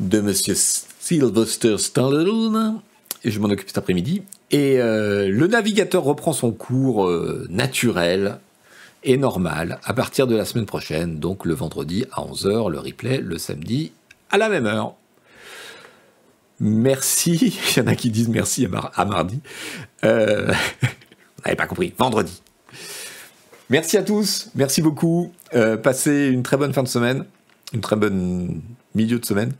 [0.00, 2.80] de Monsieur Sylvester Stallone.
[3.24, 4.22] Et je m'en occupe cet après-midi.
[4.50, 7.10] Et le navigateur reprend son cours
[7.48, 8.38] naturel
[9.06, 13.18] et normal à partir de la semaine prochaine, donc le vendredi à 11h, le replay
[13.18, 13.92] le samedi
[14.30, 14.94] à la même heure.
[16.60, 17.58] Merci.
[17.76, 19.40] Il y en a qui disent merci à, mardi.
[20.04, 20.52] Euh,
[20.82, 21.94] vous n'avez pas compris.
[21.98, 22.42] Vendredi.
[23.68, 24.50] Merci à tous.
[24.54, 25.32] Merci beaucoup.
[25.54, 27.24] Euh, passez une très bonne fin de semaine.
[27.72, 28.62] Une très bonne
[28.94, 29.52] milieu de semaine.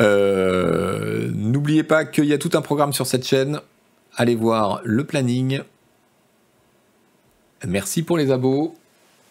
[0.00, 3.60] Euh, n'oubliez pas qu'il y a tout un programme sur cette chaîne.
[4.16, 5.60] Allez voir le planning.
[7.66, 8.76] Merci pour les abos.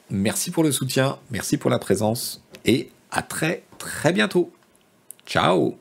[0.10, 1.18] Merci pour le soutien.
[1.32, 2.44] Merci pour la présence.
[2.66, 4.52] Et à très très bientôt.
[5.28, 5.78] Ciao